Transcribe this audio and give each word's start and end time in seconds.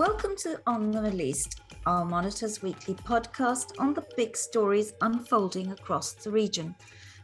Welcome 0.00 0.34
to 0.36 0.58
On 0.66 0.90
the 0.90 1.22
East, 1.22 1.60
Al 1.86 2.06
Monitor's 2.06 2.62
weekly 2.62 2.94
podcast 2.94 3.72
on 3.78 3.92
the 3.92 4.06
big 4.16 4.34
stories 4.34 4.94
unfolding 5.02 5.72
across 5.72 6.14
the 6.14 6.30
region. 6.30 6.74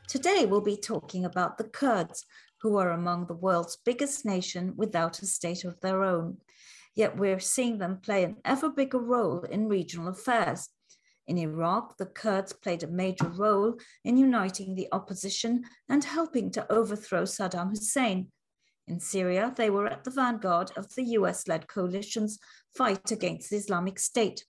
Today, 0.08 0.44
we'll 0.44 0.60
be 0.60 0.76
talking 0.76 1.24
about 1.24 1.56
the 1.56 1.65
Kurds, 1.65 2.26
who 2.60 2.76
are 2.76 2.90
among 2.90 3.28
the 3.28 3.34
world's 3.34 3.78
biggest 3.87 4.26
nation 4.26 4.74
without 4.76 5.22
a 5.22 5.26
state 5.26 5.65
of 5.65 5.80
their 5.80 6.04
own. 6.04 6.37
Yet 6.94 7.16
we're 7.16 7.40
seeing 7.40 7.78
them 7.78 8.01
play 8.02 8.24
an 8.24 8.37
ever 8.44 8.69
bigger 8.69 9.01
role 9.01 9.40
in 9.44 9.70
regional 9.70 10.08
affairs. 10.08 10.69
In 11.26 11.38
Iraq, 11.38 11.97
the 11.97 12.04
Kurds 12.04 12.52
played 12.52 12.83
a 12.83 12.88
major 12.88 13.30
role 13.30 13.79
in 14.04 14.19
uniting 14.19 14.74
the 14.74 14.88
opposition 14.93 15.65
and 15.88 16.05
helping 16.05 16.51
to 16.51 16.70
overthrow 16.70 17.23
Saddam 17.23 17.70
Hussein. 17.70 18.30
In 18.88 19.01
Syria, 19.01 19.52
they 19.56 19.69
were 19.69 19.88
at 19.88 20.05
the 20.05 20.12
vanguard 20.12 20.70
of 20.77 20.95
the 20.95 21.02
US 21.19 21.48
led 21.48 21.66
coalition's 21.66 22.38
fight 22.77 23.11
against 23.11 23.51
the 23.51 23.57
Islamic 23.57 23.98
State. 23.98 24.45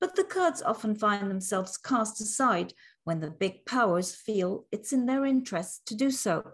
But 0.00 0.14
the 0.14 0.24
Kurds 0.24 0.62
often 0.62 0.94
find 0.94 1.30
themselves 1.30 1.78
cast 1.78 2.20
aside 2.20 2.72
when 3.04 3.20
the 3.20 3.30
big 3.30 3.64
powers 3.64 4.14
feel 4.14 4.66
it's 4.70 4.92
in 4.92 5.06
their 5.06 5.24
interest 5.24 5.86
to 5.86 5.94
do 5.94 6.10
so. 6.10 6.52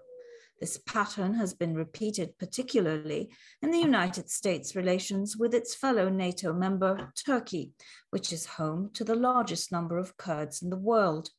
This 0.61 0.79
pattern 0.87 1.35
has 1.35 1.55
been 1.55 1.75
repeated 1.75 2.39
particularly 2.39 3.33
in 3.63 3.73
the 3.73 3.81
United 3.81 4.31
States' 4.31 4.77
relations 4.77 5.37
with 5.37 5.55
its 5.55 5.75
fellow 5.75 6.09
NATO 6.09 6.53
member, 6.53 7.13
Turkey, 7.27 7.73
which 8.11 8.33
is 8.33 8.47
home 8.47 8.91
to 8.95 9.03
the 9.03 9.17
largest 9.17 9.73
number 9.73 9.99
of 9.99 10.17
Kurds 10.17 10.63
in 10.63 10.71
the 10.71 10.77
world. 10.77 11.31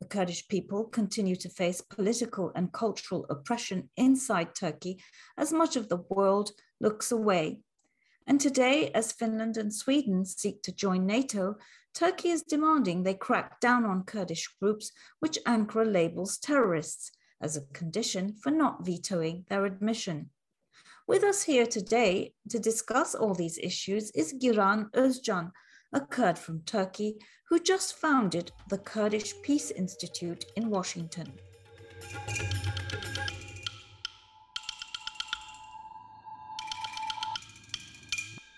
The 0.00 0.08
Kurdish 0.08 0.48
people 0.48 0.86
continue 0.86 1.36
to 1.36 1.48
face 1.48 1.80
political 1.80 2.50
and 2.56 2.72
cultural 2.72 3.24
oppression 3.30 3.88
inside 3.96 4.56
Turkey 4.56 5.00
as 5.38 5.52
much 5.52 5.76
of 5.76 5.88
the 5.88 6.02
world 6.08 6.50
looks 6.80 7.12
away. 7.12 7.60
And 8.26 8.40
today, 8.40 8.90
as 8.94 9.12
Finland 9.12 9.56
and 9.56 9.74
Sweden 9.74 10.24
seek 10.24 10.62
to 10.62 10.72
join 10.72 11.06
NATO, 11.06 11.56
Turkey 11.94 12.30
is 12.30 12.42
demanding 12.42 13.02
they 13.02 13.14
crack 13.14 13.60
down 13.60 13.84
on 13.84 14.04
Kurdish 14.04 14.48
groups 14.60 14.92
which 15.20 15.38
Ankara 15.46 15.90
labels 15.90 16.38
terrorists 16.38 17.12
as 17.40 17.56
a 17.56 17.66
condition 17.72 18.34
for 18.34 18.50
not 18.50 18.86
vetoing 18.86 19.44
their 19.48 19.66
admission. 19.66 20.30
With 21.08 21.24
us 21.24 21.42
here 21.42 21.66
today 21.66 22.32
to 22.48 22.58
discuss 22.58 23.14
all 23.14 23.34
these 23.34 23.58
issues 23.58 24.10
is 24.12 24.34
Giran 24.34 24.90
Özcan, 24.92 25.50
a 25.92 26.00
Kurd 26.00 26.38
from 26.38 26.62
Turkey 26.62 27.16
who 27.48 27.58
just 27.58 27.96
founded 27.96 28.52
the 28.68 28.78
Kurdish 28.78 29.34
Peace 29.42 29.70
Institute 29.72 30.46
in 30.56 30.70
Washington. 30.70 31.32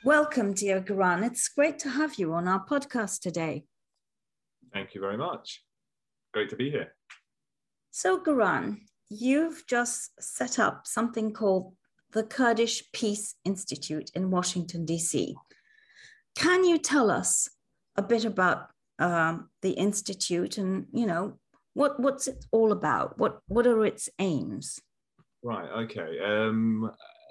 Welcome, 0.05 0.53
dear 0.53 0.83
Giran. 0.83 1.25
It's 1.25 1.49
great 1.49 1.79
to 1.79 1.89
have 1.89 2.17
you 2.17 2.35
on 2.35 2.47
our 2.47 2.63
podcast 2.67 3.21
today. 3.21 3.65
Thank 4.71 4.95
you 4.95 5.01
very 5.01 5.17
much. 5.17 5.63
Great 6.35 6.51
to 6.51 6.57
be 6.57 6.71
here. 6.71 6.95
So, 7.91 8.21
Giran, 8.21 8.81
you've 9.09 9.67
just 9.67 10.11
set 10.21 10.59
up 10.59 10.87
something 10.87 11.33
called 11.33 11.73
the 12.13 12.23
Kurdish 12.23 12.83
Peace 12.93 13.37
Institute 13.47 14.11
in 14.15 14.31
Washington, 14.31 14.85
D.C. 14.85 15.37
Can 16.37 16.65
you 16.65 16.77
tell 16.77 17.11
us 17.11 17.49
a 17.97 18.03
bit 18.03 18.27
about 18.27 18.69
um, 18.99 19.49
the 19.63 19.71
institute 19.71 20.59
and 20.59 20.87
you 20.93 21.07
know 21.07 21.39
what 21.73 21.99
what's 21.99 22.29
it 22.29 22.45
all 22.53 22.73
about? 22.73 23.19
What 23.19 23.39
what 23.49 23.67
are 23.67 23.87
its 23.87 24.11
aims? 24.19 24.79
Right. 25.43 25.71
Okay. 25.85 26.19
Um, 26.23 26.91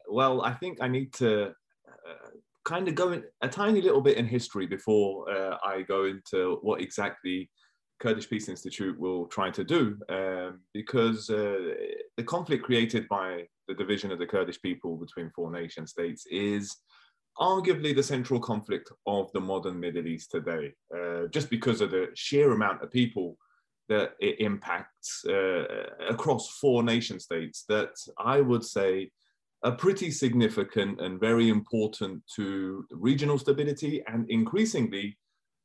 well, 0.10 0.42
I 0.42 0.54
think 0.54 0.80
I 0.82 0.88
need 0.88 1.14
to 1.14 1.50
uh, 1.88 2.30
kind 2.66 2.88
of 2.88 2.96
go 2.96 3.12
in 3.12 3.24
a 3.42 3.48
tiny 3.50 3.82
little 3.82 4.02
bit 4.02 4.18
in 4.18 4.26
history 4.26 4.66
before 4.66 5.30
uh, 5.30 5.58
I 5.66 5.82
go 5.82 6.06
into 6.06 6.60
what 6.62 6.82
exactly 6.82 7.50
Kurdish 8.00 8.30
Peace 8.30 8.50
Institute 8.50 9.00
will 9.00 9.28
try 9.28 9.50
to 9.52 9.64
do, 9.64 9.98
um, 10.10 10.62
because 10.74 11.30
uh, 11.30 11.74
the 12.18 12.24
conflict 12.24 12.64
created 12.64 13.08
by 13.08 13.46
the 13.68 13.74
division 13.74 14.12
of 14.12 14.20
the 14.20 14.26
Kurdish 14.26 14.62
people 14.62 14.98
between 14.98 15.32
four 15.32 15.52
nation 15.52 15.88
states 15.88 16.26
is 16.30 16.76
arguably 17.40 17.96
the 17.96 18.04
central 18.04 18.40
conflict 18.40 18.92
of 19.08 19.32
the 19.32 19.40
modern 19.40 19.80
Middle 19.80 20.06
East 20.06 20.32
today, 20.32 20.74
uh, 20.96 21.28
just 21.32 21.50
because 21.50 21.82
of 21.82 21.92
the 21.92 22.10
sheer 22.14 22.52
amount 22.52 22.84
of 22.84 22.92
people 22.92 23.38
that 23.90 24.12
it 24.20 24.40
impacts 24.40 25.26
uh, 25.26 25.64
across 26.10 26.58
four 26.60 26.84
nation 26.84 27.20
states 27.20 27.64
that 27.70 27.92
I 28.18 28.42
would 28.42 28.64
say 28.64 29.12
are 29.64 29.72
pretty 29.72 30.12
significant 30.12 31.00
and 31.00 31.20
very 31.20 31.50
important 31.50 32.22
to 32.36 32.86
regional 32.92 33.40
stability 33.40 34.04
and 34.08 34.30
increasingly 34.30 35.18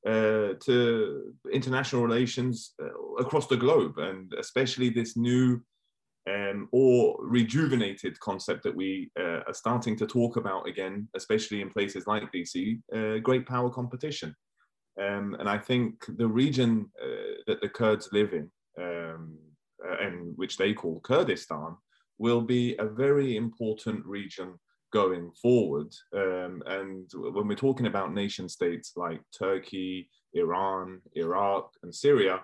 uh, 0.06 0.54
to 0.64 1.34
international 1.52 2.02
relations 2.02 2.74
uh, 2.80 2.86
across 3.18 3.48
the 3.48 3.56
globe, 3.56 3.98
and 3.98 4.32
especially 4.38 4.88
this 4.88 5.16
new 5.16 5.60
um, 6.28 6.68
or 6.72 7.16
rejuvenated 7.20 8.18
concept 8.20 8.62
that 8.62 8.74
we 8.74 9.10
uh, 9.18 9.40
are 9.46 9.54
starting 9.54 9.96
to 9.96 10.06
talk 10.06 10.36
about 10.36 10.68
again, 10.68 11.08
especially 11.16 11.60
in 11.60 11.70
places 11.70 12.06
like 12.06 12.30
DC, 12.32 12.80
uh, 12.94 13.18
great 13.18 13.46
power 13.46 13.70
competition. 13.70 14.34
Um, 15.00 15.36
and 15.38 15.48
I 15.48 15.58
think 15.58 16.04
the 16.16 16.28
region 16.28 16.90
uh, 17.02 17.42
that 17.46 17.60
the 17.60 17.68
Kurds 17.68 18.08
live 18.12 18.32
in, 18.32 18.50
um, 18.78 19.38
uh, 19.84 19.96
and 20.00 20.36
which 20.36 20.56
they 20.56 20.74
call 20.74 21.00
Kurdistan, 21.00 21.76
will 22.18 22.40
be 22.40 22.76
a 22.78 22.84
very 22.84 23.36
important 23.36 24.04
region 24.04 24.58
going 24.92 25.30
forward. 25.42 25.94
Um, 26.14 26.62
and 26.66 27.10
when 27.14 27.46
we're 27.46 27.54
talking 27.54 27.86
about 27.86 28.14
nation 28.14 28.48
states 28.48 28.92
like 28.96 29.20
Turkey, 29.36 30.08
Iran, 30.34 31.00
Iraq, 31.14 31.70
and 31.82 31.94
Syria, 31.94 32.40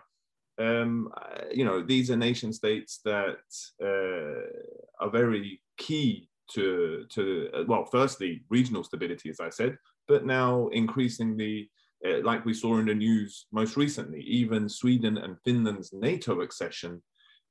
um, 0.59 1.13
you 1.53 1.65
know, 1.65 1.83
these 1.83 2.11
are 2.11 2.17
nation 2.17 2.53
states 2.53 3.01
that 3.05 3.39
uh, 3.83 5.05
are 5.05 5.11
very 5.11 5.61
key 5.79 6.29
to, 6.53 7.07
to 7.11 7.49
uh, 7.55 7.65
well, 7.67 7.87
firstly, 7.87 8.45
regional 8.51 8.85
stability, 8.85 9.31
as 9.31 9.41
I 9.41 9.49
said, 9.49 9.77
but 10.07 10.25
now 10.27 10.69
increasingly, 10.69 11.71
uh, 12.07 12.23
like 12.23 12.45
we 12.45 12.55
saw 12.55 12.79
in 12.79 12.87
the 12.87 12.95
news 12.95 13.47
most 13.51 13.77
recently, 13.77 14.21
even 14.21 14.69
Sweden 14.69 15.17
and 15.19 15.37
Finland's 15.45 15.93
NATO 15.93 16.43
accession 16.43 17.03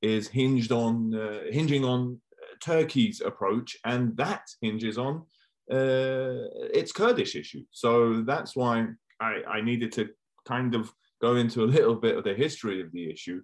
is 0.04 0.28
hinged 0.28 0.72
on 0.72 1.16
uh, 1.16 1.52
hinging 1.52 1.86
on 1.86 2.20
uh, 2.42 2.56
Turkey's 2.64 3.22
approach, 3.22 3.78
and 3.86 4.16
that 4.18 4.44
hinges 4.62 4.98
on 4.98 5.24
uh, 5.72 6.44
its 6.74 6.92
Kurdish 6.92 7.36
issue. 7.36 7.64
So 7.72 8.22
that's 8.22 8.56
why 8.56 8.88
I, 9.20 9.42
I 9.50 9.62
needed 9.62 9.94
to 9.94 10.10
kind 10.46 10.76
of 10.76 10.92
go 11.22 11.38
into 11.38 11.64
a 11.64 11.74
little 11.78 11.96
bit 11.96 12.18
of 12.18 12.26
the 12.26 12.34
history 12.34 12.82
of 12.82 12.92
the 12.92 13.10
issue 13.10 13.42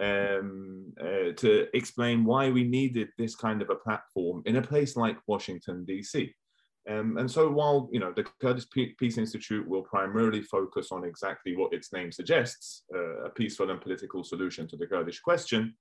um, 0.00 0.92
uh, 1.00 1.32
to 1.36 1.66
explain 1.74 2.24
why 2.24 2.50
we 2.50 2.64
needed 2.64 3.08
this 3.18 3.34
kind 3.34 3.60
of 3.60 3.68
a 3.68 3.74
platform 3.74 4.42
in 4.46 4.56
a 4.56 4.62
place 4.62 4.96
like 4.96 5.18
Washington, 5.26 5.84
D.C. 5.84 6.32
Um, 6.88 7.18
and 7.18 7.30
so 7.30 7.50
while 7.50 7.90
you 7.92 8.00
know 8.00 8.14
the 8.16 8.24
Kurdish 8.40 8.66
Peace 8.70 9.18
Institute 9.18 9.68
will 9.68 9.82
primarily 9.82 10.40
focus 10.40 10.88
on 10.90 11.04
exactly 11.04 11.54
what 11.54 11.74
its 11.74 11.92
name 11.92 12.10
suggests, 12.10 12.84
uh, 12.94 13.24
a 13.26 13.30
peaceful 13.30 13.70
and 13.70 13.80
political 13.80 14.24
solution 14.24 14.66
to 14.68 14.76
the 14.78 14.86
Kurdish 14.86 15.20
question, 15.20 15.74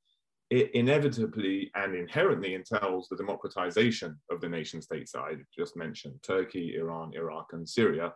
it 0.50 0.72
inevitably 0.74 1.72
and 1.76 1.94
inherently 1.96 2.54
entails 2.54 3.08
the 3.10 3.18
democratization 3.18 4.18
of 4.32 4.40
the 4.40 4.48
nation 4.48 4.82
states 4.82 5.14
I 5.16 5.34
just 5.56 5.76
mentioned, 5.76 6.16
Turkey, 6.24 6.76
Iran, 6.76 7.12
Iraq, 7.16 7.48
and 7.52 7.68
Syria, 7.68 8.14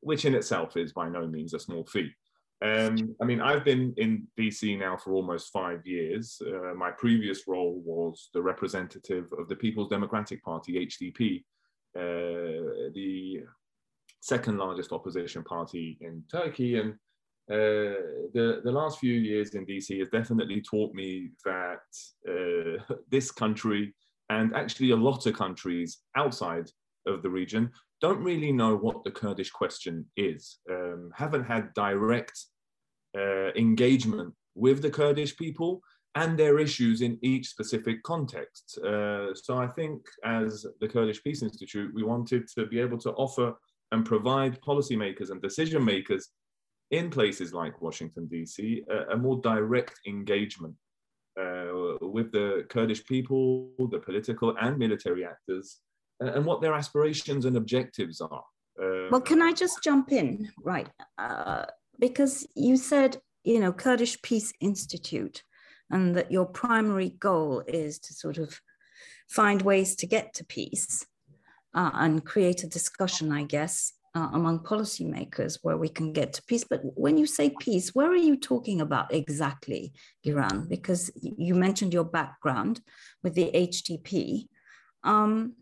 which 0.00 0.24
in 0.24 0.34
itself 0.34 0.76
is 0.76 0.92
by 0.92 1.08
no 1.08 1.26
means 1.26 1.54
a 1.54 1.58
small 1.58 1.84
feat. 1.86 2.12
Um, 2.60 3.14
I 3.22 3.24
mean, 3.24 3.40
I've 3.40 3.64
been 3.64 3.94
in 3.98 4.26
DC 4.36 4.76
now 4.78 4.96
for 4.96 5.12
almost 5.12 5.52
five 5.52 5.86
years. 5.86 6.42
Uh, 6.44 6.74
my 6.74 6.90
previous 6.90 7.46
role 7.46 7.80
was 7.84 8.30
the 8.34 8.42
representative 8.42 9.32
of 9.38 9.48
the 9.48 9.54
People's 9.54 9.88
Democratic 9.88 10.42
Party, 10.42 10.84
HDP, 10.86 11.44
uh, 11.96 12.90
the 12.94 13.44
second 14.20 14.58
largest 14.58 14.92
opposition 14.92 15.44
party 15.44 15.98
in 16.00 16.24
Turkey. 16.30 16.78
And 16.78 16.94
uh, 17.50 18.28
the, 18.34 18.60
the 18.62 18.72
last 18.72 18.98
few 18.98 19.14
years 19.14 19.54
in 19.54 19.64
DC 19.64 19.98
has 19.98 20.08
definitely 20.08 20.60
taught 20.60 20.94
me 20.94 21.30
that 21.44 21.80
uh, 22.28 22.94
this 23.10 23.30
country 23.30 23.94
and 24.30 24.54
actually 24.54 24.90
a 24.90 24.96
lot 24.96 25.26
of 25.26 25.34
countries 25.34 25.98
outside 26.16 26.70
of 27.06 27.22
the 27.22 27.30
region 27.30 27.70
don't 28.00 28.22
really 28.22 28.52
know 28.52 28.76
what 28.76 29.02
the 29.02 29.10
Kurdish 29.10 29.50
question 29.50 30.04
is, 30.16 30.58
um, 30.70 31.10
haven't 31.14 31.44
had 31.44 31.72
direct 31.74 32.38
uh, 33.16 33.50
engagement 33.56 34.34
with 34.54 34.82
the 34.82 34.90
Kurdish 34.90 35.36
people 35.36 35.80
and 36.14 36.38
their 36.38 36.58
issues 36.58 37.00
in 37.00 37.18
each 37.22 37.48
specific 37.48 38.02
context. 38.02 38.78
Uh, 38.78 39.34
so 39.34 39.56
I 39.56 39.68
think 39.68 40.02
as 40.24 40.66
the 40.80 40.88
Kurdish 40.88 41.22
Peace 41.22 41.42
Institute, 41.42 41.92
we 41.94 42.02
wanted 42.02 42.46
to 42.56 42.66
be 42.66 42.80
able 42.80 42.98
to 42.98 43.12
offer 43.12 43.54
and 43.92 44.04
provide 44.04 44.60
policymakers 44.60 45.30
and 45.30 45.40
decision 45.40 45.84
makers 45.84 46.28
in 46.90 47.10
places 47.10 47.52
like 47.52 47.82
Washington, 47.82 48.28
DC, 48.32 48.86
a, 48.88 49.12
a 49.12 49.16
more 49.16 49.40
direct 49.42 50.00
engagement 50.06 50.74
uh, 51.38 51.96
with 52.00 52.32
the 52.32 52.66
Kurdish 52.68 53.04
people, 53.04 53.70
the 53.78 53.98
political 53.98 54.56
and 54.60 54.78
military 54.78 55.24
actors, 55.24 55.78
and 56.20 56.44
what 56.44 56.60
their 56.60 56.74
aspirations 56.74 57.44
and 57.44 57.56
objectives 57.56 58.20
are. 58.20 58.44
Uh, 58.80 59.08
well, 59.10 59.20
can 59.20 59.42
I 59.42 59.52
just 59.52 59.82
jump 59.82 60.12
in? 60.12 60.50
Right. 60.62 60.88
Uh, 61.18 61.66
because 61.98 62.46
you 62.54 62.76
said, 62.76 63.18
you 63.44 63.60
know, 63.60 63.72
Kurdish 63.72 64.20
Peace 64.22 64.52
Institute, 64.60 65.42
and 65.90 66.14
that 66.16 66.30
your 66.30 66.46
primary 66.46 67.10
goal 67.10 67.62
is 67.66 67.98
to 68.00 68.14
sort 68.14 68.38
of 68.38 68.60
find 69.28 69.62
ways 69.62 69.94
to 69.96 70.06
get 70.06 70.34
to 70.34 70.44
peace 70.44 71.06
uh, 71.74 71.90
and 71.94 72.24
create 72.24 72.62
a 72.62 72.68
discussion, 72.68 73.32
I 73.32 73.44
guess, 73.44 73.92
uh, 74.18 74.28
among 74.32 74.58
policymakers 74.60 75.58
where 75.62 75.76
we 75.76 75.88
can 75.88 76.12
get 76.12 76.32
to 76.32 76.42
peace. 76.42 76.64
But 76.68 76.80
when 76.82 77.16
you 77.16 77.26
say 77.26 77.50
peace, 77.60 77.94
where 77.94 78.10
are 78.10 78.26
you 78.30 78.36
talking 78.36 78.80
about 78.80 79.14
exactly, 79.14 79.92
Giran? 80.26 80.68
Because 80.68 81.10
you 81.14 81.54
mentioned 81.54 81.92
your 81.92 82.04
background 82.04 82.80
with 83.22 83.34
the 83.34 83.50
HDP. 83.54 84.48
Um, 85.04 85.54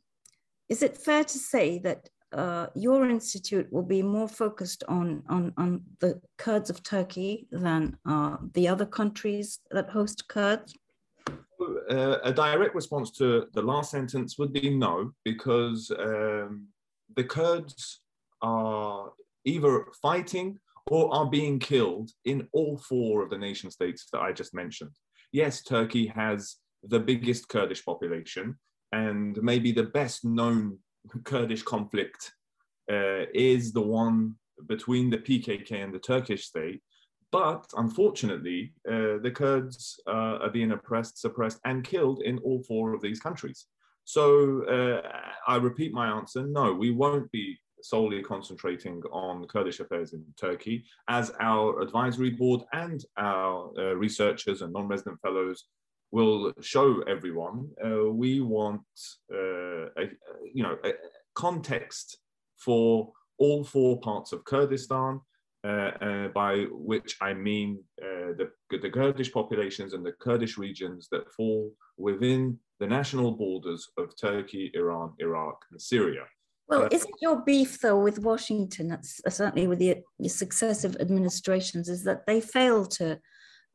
is 0.68 0.82
it 0.82 0.96
fair 0.96 1.22
to 1.24 1.38
say 1.38 1.78
that 1.80 2.08
uh, 2.32 2.66
your 2.74 3.08
institute 3.08 3.70
will 3.70 3.88
be 3.96 4.02
more 4.02 4.28
focused 4.28 4.82
on, 4.88 5.22
on, 5.28 5.52
on 5.58 5.82
the 6.00 6.20
Kurds 6.38 6.70
of 6.70 6.82
Turkey 6.82 7.46
than 7.50 7.98
uh, 8.08 8.36
the 8.54 8.68
other 8.68 8.86
countries 8.86 9.58
that 9.70 9.90
host 9.90 10.28
Kurds? 10.28 10.74
Uh, 11.90 12.18
a 12.24 12.32
direct 12.32 12.74
response 12.74 13.10
to 13.12 13.46
the 13.52 13.62
last 13.62 13.90
sentence 13.90 14.38
would 14.38 14.52
be 14.52 14.70
no, 14.70 15.12
because 15.24 15.90
um, 15.98 16.66
the 17.16 17.24
Kurds 17.24 18.00
are 18.46 19.10
either 19.44 19.86
fighting 20.00 20.58
or 20.90 21.12
are 21.12 21.28
being 21.28 21.58
killed 21.58 22.10
in 22.24 22.48
all 22.52 22.78
four 22.78 23.22
of 23.22 23.30
the 23.30 23.38
nation 23.38 23.70
states 23.70 24.06
that 24.12 24.20
I 24.20 24.32
just 24.32 24.54
mentioned. 24.54 24.92
Yes, 25.32 25.62
Turkey 25.62 26.06
has 26.06 26.56
the 26.84 27.00
biggest 27.00 27.48
Kurdish 27.48 27.84
population, 27.84 28.56
and 28.92 29.36
maybe 29.42 29.72
the 29.72 29.90
best 30.00 30.24
known 30.24 30.78
Kurdish 31.24 31.64
conflict 31.64 32.32
uh, 32.90 33.26
is 33.34 33.72
the 33.72 33.80
one 34.02 34.36
between 34.68 35.10
the 35.10 35.18
PKK 35.18 35.72
and 35.84 35.92
the 35.92 35.98
Turkish 35.98 36.46
state. 36.46 36.80
But 37.32 37.66
unfortunately, 37.76 38.72
uh, 38.88 39.18
the 39.20 39.32
Kurds 39.34 40.00
uh, 40.06 40.38
are 40.44 40.50
being 40.50 40.70
oppressed, 40.70 41.18
suppressed, 41.20 41.58
and 41.64 41.82
killed 41.82 42.22
in 42.22 42.38
all 42.38 42.62
four 42.62 42.94
of 42.94 43.02
these 43.02 43.18
countries. 43.18 43.66
So 44.04 44.62
uh, 44.64 45.02
I 45.48 45.56
repeat 45.56 45.92
my 45.92 46.06
answer 46.06 46.46
no, 46.46 46.72
we 46.72 46.92
won't 46.92 47.30
be 47.32 47.58
solely 47.88 48.22
concentrating 48.22 49.02
on 49.12 49.46
Kurdish 49.46 49.80
affairs 49.80 50.12
in 50.12 50.24
Turkey, 50.38 50.84
as 51.08 51.32
our 51.40 51.80
advisory 51.80 52.30
board 52.30 52.62
and 52.72 53.04
our 53.16 53.70
uh, 53.78 53.94
researchers 53.94 54.62
and 54.62 54.72
non 54.72 54.88
resident 54.88 55.20
fellows 55.20 55.64
will 56.10 56.52
show 56.60 57.00
everyone, 57.02 57.68
uh, 57.84 58.10
we 58.10 58.40
want 58.40 58.82
uh, 59.32 59.86
a, 59.98 60.10
you 60.52 60.62
know 60.62 60.76
a 60.84 60.92
context 61.34 62.18
for 62.56 63.12
all 63.38 63.64
four 63.64 64.00
parts 64.00 64.32
of 64.32 64.44
Kurdistan, 64.44 65.20
uh, 65.64 65.90
uh, 66.00 66.28
by 66.28 66.66
which 66.70 67.16
I 67.20 67.34
mean 67.34 67.82
uh, 68.00 68.32
the, 68.38 68.50
the 68.70 68.90
Kurdish 68.90 69.32
populations 69.32 69.92
and 69.92 70.04
the 70.04 70.12
Kurdish 70.12 70.56
regions 70.56 71.08
that 71.10 71.30
fall 71.32 71.72
within 71.96 72.58
the 72.78 72.86
national 72.86 73.32
borders 73.32 73.88
of 73.98 74.14
Turkey, 74.20 74.70
Iran, 74.74 75.12
Iraq, 75.18 75.64
and 75.70 75.80
Syria. 75.80 76.24
Well, 76.68 76.84
uh, 76.84 76.88
isn't 76.90 77.14
your 77.20 77.42
beef 77.42 77.80
though 77.80 77.98
with 77.98 78.18
Washington, 78.18 78.96
certainly 79.02 79.66
with 79.66 79.78
the, 79.78 79.98
the 80.18 80.28
successive 80.28 80.96
administrations, 81.00 81.88
is 81.88 82.04
that 82.04 82.26
they 82.26 82.40
fail 82.40 82.86
to 82.86 83.18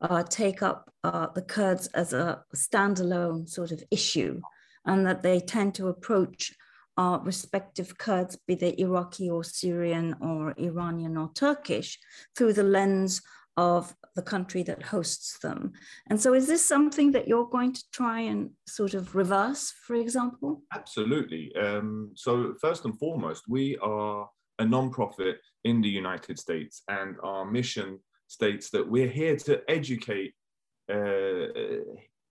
uh, 0.00 0.22
take 0.24 0.62
up 0.62 0.92
uh, 1.04 1.28
the 1.34 1.42
Kurds 1.42 1.86
as 1.88 2.12
a 2.12 2.42
standalone 2.54 3.48
sort 3.48 3.72
of 3.72 3.82
issue, 3.90 4.40
and 4.84 5.06
that 5.06 5.22
they 5.22 5.40
tend 5.40 5.74
to 5.76 5.88
approach 5.88 6.52
uh, 6.98 7.18
respective 7.22 7.96
Kurds, 7.96 8.36
be 8.46 8.54
they 8.54 8.74
Iraqi 8.78 9.30
or 9.30 9.44
Syrian 9.44 10.14
or 10.20 10.54
Iranian 10.58 11.16
or 11.16 11.30
Turkish, 11.34 11.98
through 12.36 12.52
the 12.52 12.62
lens 12.62 13.22
of 13.56 13.94
the 14.14 14.22
country 14.22 14.62
that 14.62 14.82
hosts 14.82 15.38
them. 15.38 15.72
And 16.08 16.20
so, 16.20 16.34
is 16.34 16.46
this 16.46 16.66
something 16.66 17.12
that 17.12 17.28
you're 17.28 17.48
going 17.48 17.72
to 17.72 17.82
try 17.92 18.20
and 18.20 18.50
sort 18.66 18.94
of 18.94 19.14
reverse, 19.14 19.72
for 19.86 19.96
example? 19.96 20.62
Absolutely. 20.74 21.54
Um, 21.56 22.12
so, 22.14 22.54
first 22.60 22.84
and 22.84 22.98
foremost, 22.98 23.44
we 23.48 23.76
are 23.78 24.28
a 24.58 24.64
non-profit 24.64 25.38
in 25.64 25.80
the 25.80 25.88
United 25.88 26.38
States, 26.38 26.82
and 26.88 27.16
our 27.22 27.44
mission 27.44 27.98
states 28.28 28.70
that 28.70 28.88
we're 28.88 29.08
here 29.08 29.36
to 29.36 29.62
educate 29.68 30.34
uh, 30.92 31.46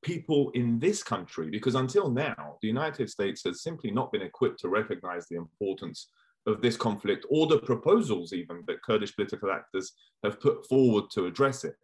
people 0.02 0.52
in 0.54 0.80
this 0.80 1.04
country, 1.04 1.50
because 1.50 1.76
until 1.76 2.10
now, 2.10 2.58
the 2.62 2.68
United 2.68 3.10
States 3.10 3.44
has 3.46 3.62
simply 3.62 3.92
not 3.92 4.12
been 4.12 4.22
equipped 4.22 4.60
to 4.62 4.70
recognize 4.70 5.28
the 5.28 5.36
importance 5.36 6.10
of 6.48 6.62
this 6.62 6.78
conflict 6.78 7.26
or 7.30 7.48
the 7.48 7.60
proposals 7.60 8.34
even 8.34 8.64
that 8.68 8.82
Kurdish 8.82 9.16
political 9.16 9.52
actors 9.52 9.94
have 10.24 10.40
put 10.40 10.68
forward 10.68 11.06
to 11.12 11.26
address 11.26 11.64
it. 11.64 11.76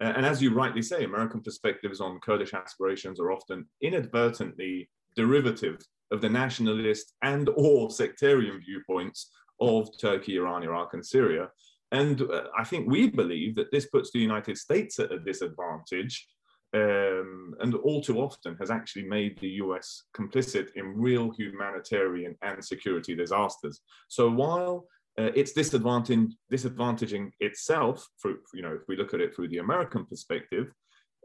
And 0.00 0.24
as 0.24 0.40
you 0.40 0.54
rightly 0.54 0.82
say, 0.82 1.04
American 1.04 1.42
perspectives 1.42 2.00
on 2.00 2.20
Kurdish 2.20 2.54
aspirations 2.54 3.20
are 3.20 3.32
often 3.32 3.66
inadvertently 3.82 4.88
derivative 5.14 5.78
of 6.10 6.20
the 6.20 6.28
nationalist 6.28 7.12
and 7.22 7.50
or 7.54 7.90
sectarian 7.90 8.60
viewpoints 8.60 9.30
of 9.60 9.88
Turkey, 10.00 10.36
Iran, 10.36 10.62
Iraq, 10.62 10.94
and 10.94 11.04
Syria. 11.04 11.50
And 11.92 12.22
uh, 12.22 12.44
I 12.58 12.64
think 12.64 12.88
we 12.88 13.10
believe 13.10 13.56
that 13.56 13.70
this 13.70 13.86
puts 13.86 14.10
the 14.10 14.20
United 14.20 14.56
States 14.56 14.98
at 14.98 15.12
a 15.12 15.18
disadvantage 15.18 16.26
um, 16.72 17.54
and 17.60 17.74
all 17.74 18.00
too 18.00 18.20
often 18.20 18.56
has 18.56 18.70
actually 18.70 19.04
made 19.04 19.38
the 19.40 19.48
US 19.64 20.04
complicit 20.16 20.68
in 20.76 20.96
real 20.96 21.30
humanitarian 21.30 22.36
and 22.42 22.64
security 22.64 23.14
disasters. 23.14 23.80
So 24.08 24.30
while 24.30 24.86
uh, 25.18 25.30
it's 25.34 25.52
disadvantaging, 25.52 26.30
disadvantaging 26.52 27.30
itself, 27.40 28.06
for, 28.18 28.34
you 28.54 28.62
know, 28.62 28.72
if 28.72 28.82
we 28.88 28.96
look 28.96 29.14
at 29.14 29.20
it 29.20 29.34
through 29.34 29.48
the 29.48 29.58
American 29.58 30.06
perspective, 30.06 30.72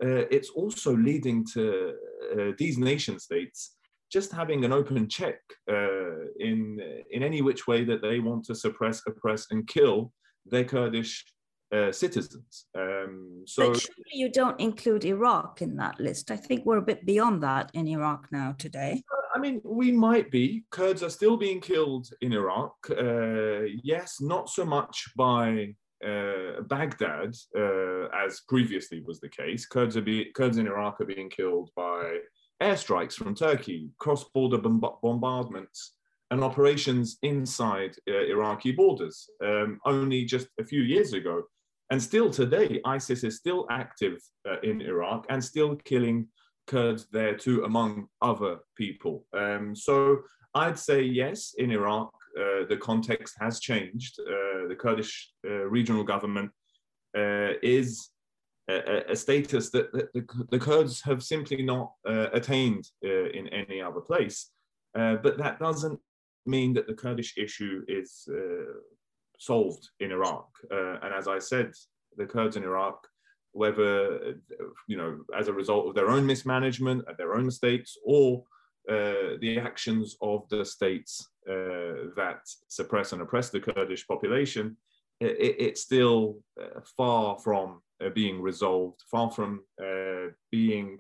uh, 0.03 0.25
it's 0.31 0.49
also 0.49 0.95
leading 0.95 1.45
to 1.53 1.93
uh, 2.33 2.51
these 2.57 2.77
nation 2.77 3.19
states 3.19 3.75
just 4.11 4.31
having 4.31 4.65
an 4.65 4.73
open 4.73 5.07
check 5.07 5.39
uh, 5.69 6.25
in 6.39 6.79
in 7.11 7.23
any 7.23 7.41
which 7.41 7.67
way 7.67 7.83
that 7.83 8.01
they 8.01 8.19
want 8.19 8.43
to 8.45 8.55
suppress, 8.55 9.01
oppress, 9.07 9.47
and 9.51 9.67
kill 9.67 10.11
their 10.45 10.63
Kurdish 10.63 11.25
uh, 11.75 11.91
citizens. 11.91 12.65
Um, 12.77 13.43
so 13.45 13.71
but 13.71 13.81
surely 13.81 14.13
you 14.13 14.29
don't 14.31 14.59
include 14.59 15.05
Iraq 15.05 15.61
in 15.61 15.75
that 15.77 15.99
list. 15.99 16.31
I 16.31 16.37
think 16.37 16.65
we're 16.65 16.77
a 16.77 16.89
bit 16.91 17.05
beyond 17.05 17.43
that 17.43 17.71
in 17.73 17.87
Iraq 17.87 18.27
now 18.31 18.55
today. 18.57 19.01
I 19.35 19.39
mean, 19.39 19.61
we 19.63 19.91
might 19.91 20.31
be. 20.31 20.63
Kurds 20.71 21.03
are 21.03 21.09
still 21.09 21.37
being 21.37 21.59
killed 21.59 22.07
in 22.21 22.31
Iraq. 22.33 22.75
Uh, 22.89 23.63
yes, 23.83 24.17
not 24.21 24.49
so 24.49 24.63
much 24.63 24.97
by 25.17 25.75
uh, 26.05 26.61
Baghdad 26.67 27.35
uh, 27.57 28.05
as 28.25 28.41
previously 28.47 29.01
was 29.05 29.19
the 29.19 29.29
case. 29.29 29.65
Kurds, 29.65 29.97
are 29.97 30.01
be- 30.01 30.31
Kurds 30.33 30.57
in 30.57 30.67
Iraq 30.67 31.01
are 31.01 31.05
being 31.05 31.29
killed 31.29 31.69
by 31.75 32.19
airstrikes 32.61 33.13
from 33.13 33.35
Turkey, 33.35 33.89
cross-border 33.99 34.57
bomb- 34.57 34.97
bombardments 35.03 35.95
and 36.31 36.43
operations 36.43 37.17
inside 37.21 37.95
uh, 38.09 38.25
Iraqi 38.25 38.71
borders. 38.71 39.29
Um, 39.43 39.79
only 39.85 40.25
just 40.25 40.47
a 40.59 40.65
few 40.65 40.81
years 40.81 41.13
ago, 41.13 41.43
and 41.91 42.01
still 42.01 42.31
today, 42.31 42.81
ISIS 42.83 43.23
is 43.23 43.37
still 43.37 43.67
active 43.69 44.17
uh, 44.49 44.59
in 44.61 44.81
Iraq 44.81 45.25
and 45.29 45.43
still 45.43 45.75
killing 45.75 46.27
Kurds 46.67 47.05
there 47.11 47.35
too, 47.37 47.63
among 47.63 48.07
other 48.21 48.57
people. 48.75 49.25
Um, 49.33 49.75
so 49.75 50.19
I'd 50.55 50.79
say 50.79 51.03
yes, 51.03 51.53
in 51.57 51.71
Iraq, 51.71 52.11
uh, 52.39 52.65
the 52.67 52.77
context 52.81 53.35
has 53.39 53.59
changed. 53.59 54.19
Uh, 54.19 54.67
the 54.67 54.75
Kurdish 54.77 55.31
uh, 55.45 55.49
regional 55.49 56.03
government 56.03 56.49
uh, 57.15 57.53
is 57.61 58.09
a, 58.67 59.11
a, 59.11 59.15
status 59.15 59.69
that, 59.69 59.91
the, 59.93 60.25
the, 60.49 60.57
Kurds 60.57 61.01
have 61.01 61.21
simply 61.21 61.61
not 61.61 61.93
uh, 62.07 62.27
attained 62.33 62.89
in 63.03 63.47
any 63.49 63.79
other 63.79 64.01
place. 64.01 64.49
but 64.93 65.37
that 65.37 65.59
doesn't 65.59 65.99
mean 66.47 66.73
that 66.73 66.87
the 66.87 66.95
Kurdish 66.95 67.37
issue 67.37 67.83
is 67.87 68.27
solved 69.39 69.89
in 69.99 70.11
Iraq. 70.11 70.47
Uh, 70.71 70.97
and 71.03 71.13
as 71.13 71.27
I 71.27 71.39
said, 71.39 71.71
the 72.17 72.25
Kurds 72.25 72.57
in 72.57 72.63
Iraq, 72.63 73.07
whether 73.51 74.35
you 74.87 74.97
know 74.97 75.19
as 75.37 75.47
a 75.47 75.53
result 75.53 75.87
of 75.87 75.95
their 75.95 76.09
own 76.09 76.25
mismanagement, 76.25 77.05
at 77.09 77.17
their 77.17 77.35
own 77.35 77.45
mistakes, 77.45 77.97
or 78.03 78.43
uh, 78.89 79.37
the 79.41 79.59
actions 79.59 80.15
of 80.21 80.47
the 80.49 80.63
states 80.65 81.27
uh, 81.49 82.11
that 82.15 82.39
suppress 82.67 83.13
and 83.13 83.21
oppress 83.21 83.49
the 83.49 83.59
Kurdish 83.59 84.07
population, 84.07 84.77
it, 85.19 85.55
it's 85.59 85.81
still 85.81 86.39
uh, 86.61 86.81
far 86.97 87.39
from 87.39 87.81
uh, 88.03 88.09
being 88.09 88.41
resolved, 88.41 89.01
far 89.09 89.31
from 89.31 89.61
uh, 89.81 90.31
being 90.51 90.99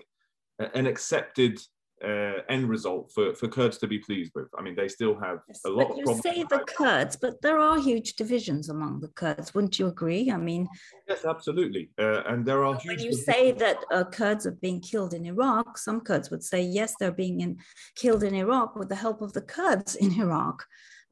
an 0.73 0.87
accepted 0.87 1.59
uh, 2.05 2.41
end 2.49 2.69
result 2.69 3.11
for, 3.13 3.33
for 3.33 3.47
Kurds 3.47 3.77
to 3.79 3.87
be 3.87 3.99
pleased 3.99 4.31
with. 4.35 4.47
I 4.57 4.61
mean, 4.61 4.75
they 4.75 4.87
still 4.87 5.15
have 5.19 5.39
yes, 5.47 5.61
a 5.65 5.69
lot 5.69 5.89
but 5.89 5.97
you 5.97 6.21
say 6.21 6.43
the 6.43 6.63
Kurds, 6.77 7.15
but 7.15 7.41
there 7.41 7.59
are 7.59 7.79
huge 7.79 8.15
divisions 8.15 8.69
among 8.69 8.99
the 8.99 9.07
Kurds. 9.09 9.53
Wouldn't 9.53 9.79
you 9.79 9.87
agree? 9.87 10.31
I 10.31 10.37
mean, 10.37 10.67
yes, 11.07 11.25
absolutely. 11.25 11.89
Uh, 11.97 12.21
and 12.27 12.45
there 12.45 12.63
are 12.63 12.75
when 12.85 12.99
you 12.99 13.13
say 13.13 13.51
that 13.53 13.77
uh, 13.91 14.03
Kurds 14.03 14.45
are 14.45 14.57
being 14.61 14.81
killed 14.81 15.13
in 15.13 15.25
Iraq, 15.25 15.77
some 15.77 16.01
Kurds 16.01 16.29
would 16.29 16.43
say 16.43 16.61
yes, 16.61 16.93
they're 16.99 17.11
being 17.11 17.41
in, 17.41 17.57
killed 17.95 18.23
in 18.23 18.35
Iraq 18.35 18.75
with 18.75 18.89
the 18.89 18.95
help 18.95 19.21
of 19.21 19.33
the 19.33 19.41
Kurds 19.41 19.95
in 19.95 20.19
Iraq. 20.19 20.65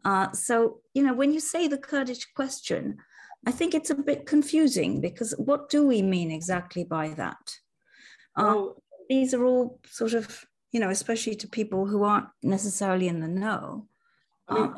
Uh, 0.06 0.32
so, 0.34 0.82
you 0.94 1.04
know, 1.04 1.14
when 1.14 1.32
you 1.32 1.40
say 1.40 1.68
the 1.68 1.78
Kurdish 1.78 2.26
question, 2.36 2.98
I 3.46 3.52
think 3.52 3.74
it's 3.74 3.90
a 3.90 3.96
bit 3.96 4.26
confusing 4.26 5.02
because 5.02 5.34
what 5.38 5.70
do 5.70 5.86
we 5.86 6.02
mean 6.02 6.32
exactly 6.32 6.84
by 6.84 7.10
that? 7.10 7.58
Uh, 8.36 8.44
well, 8.44 8.84
these 9.10 9.34
are 9.34 9.46
all 9.46 9.80
sort 9.86 10.14
of, 10.14 10.46
you 10.74 10.80
know, 10.80 10.89
especially 10.89 11.36
to 11.36 11.48
people 11.48 11.86
who 11.86 12.03
aren't 12.03 12.27
necessarily 12.42 13.08
in 13.08 13.20
the 13.20 13.27
know. 13.27 13.86
I, 14.50 14.53
mean, 14.60 14.74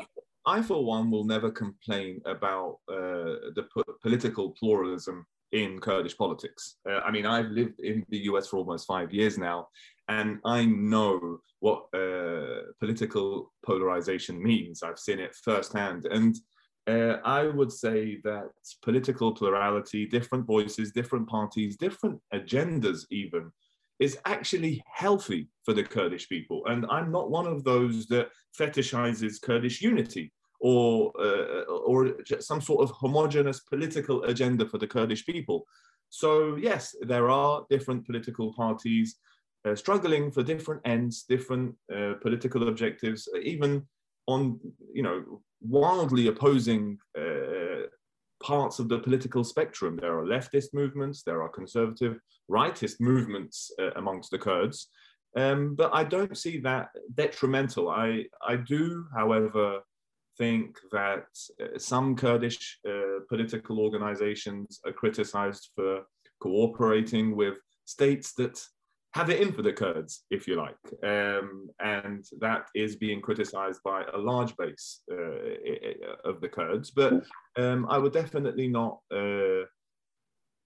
I 0.46 0.62
for 0.62 0.84
one, 0.86 1.10
will 1.10 1.24
never 1.24 1.50
complain 1.50 2.22
about 2.26 2.80
uh, 2.88 3.52
the 3.56 3.66
political 4.02 4.52
pluralism 4.52 5.26
in 5.54 5.80
Kurdish 5.80 6.18
politics. 6.18 6.76
Uh, 6.88 7.00
I 7.00 7.12
mean, 7.12 7.26
I've 7.26 7.50
lived 7.50 7.80
in 7.80 8.06
the 8.10 8.20
US 8.30 8.48
for 8.48 8.58
almost 8.58 8.86
five 8.86 9.14
years 9.14 9.38
now, 9.38 9.70
and 10.10 10.40
I 10.44 10.66
know 10.66 11.40
what 11.60 11.86
uh, 11.94 12.74
political 12.80 13.54
polarization 13.66 14.44
means. 14.44 14.84
I've 14.84 15.00
seen 15.00 15.20
it 15.20 15.34
firsthand. 15.34 16.06
And 16.06 16.36
uh, 16.88 17.18
I 17.24 17.48
would 17.48 17.72
say 17.72 18.20
that 18.24 18.50
political 18.84 19.34
plurality, 19.34 20.06
different 20.06 20.46
voices, 20.46 20.92
different 20.92 21.28
parties, 21.28 21.78
different 21.78 22.20
agendas, 22.34 23.06
even, 23.10 23.52
is 24.00 24.18
actually 24.26 24.84
healthy 24.92 25.48
for 25.64 25.74
the 25.74 25.84
Kurdish 25.84 26.28
people. 26.28 26.64
And 26.66 26.86
I'm 26.90 27.12
not 27.12 27.32
one 27.32 27.48
of 27.48 27.64
those 27.64 28.08
that 28.08 28.30
fetishizes 28.58 29.42
Kurdish 29.42 29.82
unity 29.82 30.32
or, 30.60 31.12
uh, 31.20 31.62
or 31.64 32.18
some 32.40 32.62
sort 32.62 32.84
of 32.84 32.96
homogenous 32.96 33.62
political 33.62 34.24
agenda 34.24 34.68
for 34.68 34.78
the 34.78 34.88
Kurdish 34.88 35.26
people. 35.26 35.66
So, 36.10 36.56
yes, 36.56 36.96
there 37.02 37.30
are 37.30 37.66
different 37.70 38.06
political 38.06 38.54
parties 38.54 39.18
uh, 39.66 39.76
struggling 39.76 40.32
for 40.32 40.44
different 40.44 40.82
ends, 40.86 41.24
different 41.24 41.76
uh, 41.94 42.14
political 42.22 42.68
objectives, 42.68 43.28
even 43.42 43.86
on, 44.28 44.60
you 44.94 45.04
know, 45.04 45.42
wildly 45.62 46.28
opposing 46.28 46.98
uh, 47.18 47.88
parts 48.46 48.78
of 48.80 48.88
the 48.90 49.00
political 49.00 49.44
spectrum. 49.44 49.98
There 49.98 50.18
are 50.20 50.26
leftist 50.36 50.74
movements, 50.74 51.24
there 51.24 51.42
are 51.42 51.50
conservative, 51.50 52.20
rightist 52.50 52.98
movements 53.00 53.72
uh, 53.82 53.92
amongst 53.96 54.30
the 54.32 54.38
Kurds. 54.38 54.88
Um, 55.36 55.76
but 55.76 55.92
I 55.94 56.04
don't 56.04 56.38
see 56.38 56.60
that 56.60 56.90
detrimental. 57.14 57.90
I, 57.90 58.26
I 58.48 58.56
do, 58.56 59.06
however, 59.20 59.82
think 60.38 60.78
that 60.92 61.26
uh, 61.62 61.78
some 61.78 62.16
Kurdish 62.16 62.80
uh, 62.88 63.20
political 63.30 63.80
organizations 63.80 64.80
are 64.86 64.94
criticized 64.94 65.72
for 65.76 66.04
cooperating 66.40 67.36
with 67.36 67.58
states 67.86 68.34
that 68.34 68.62
have 69.16 69.30
it 69.30 69.40
in 69.40 69.54
for 69.54 69.62
the 69.62 69.72
Kurds, 69.72 70.26
if 70.30 70.46
you 70.46 70.56
like. 70.56 70.76
Um, 71.02 71.70
and 71.80 72.26
that 72.42 72.68
is 72.76 72.98
being 72.98 73.22
criticized 73.22 73.80
by 73.82 74.04
a 74.14 74.18
large 74.18 74.56
base 74.58 75.04
uh, 75.10 76.30
of 76.30 76.42
the 76.42 76.50
Kurds. 76.50 76.92
But 76.92 77.24
um, 77.56 77.88
I 77.90 77.98
would 77.98 78.12
definitely 78.12 78.68
not 78.68 79.00
uh, 79.10 79.64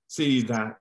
see 0.07 0.41
that 0.41 0.77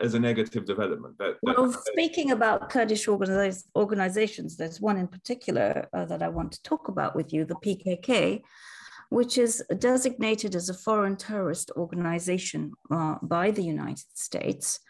as 0.00 0.14
a 0.14 0.18
negative 0.18 0.64
development. 0.66 1.16
That, 1.18 1.36
that 1.44 1.56
well, 1.56 1.72
speaking 1.72 2.32
about 2.32 2.68
Kurdish 2.68 3.06
organizations, 3.06 4.56
there's 4.56 4.80
one 4.80 4.96
in 4.96 5.06
particular 5.06 5.88
uh, 5.92 6.06
that 6.06 6.20
I 6.20 6.28
want 6.28 6.50
to 6.52 6.62
talk 6.64 6.88
about 6.88 7.14
with 7.14 7.32
you, 7.32 7.44
the 7.44 7.54
PKK, 7.54 8.42
which 9.10 9.38
is 9.38 9.62
designated 9.78 10.56
as 10.56 10.68
a 10.68 10.74
foreign 10.74 11.14
terrorist 11.14 11.70
organization 11.76 12.72
uh, 12.90 13.18
by 13.22 13.52
the 13.52 13.62
United 13.62 14.04
States. 14.14 14.80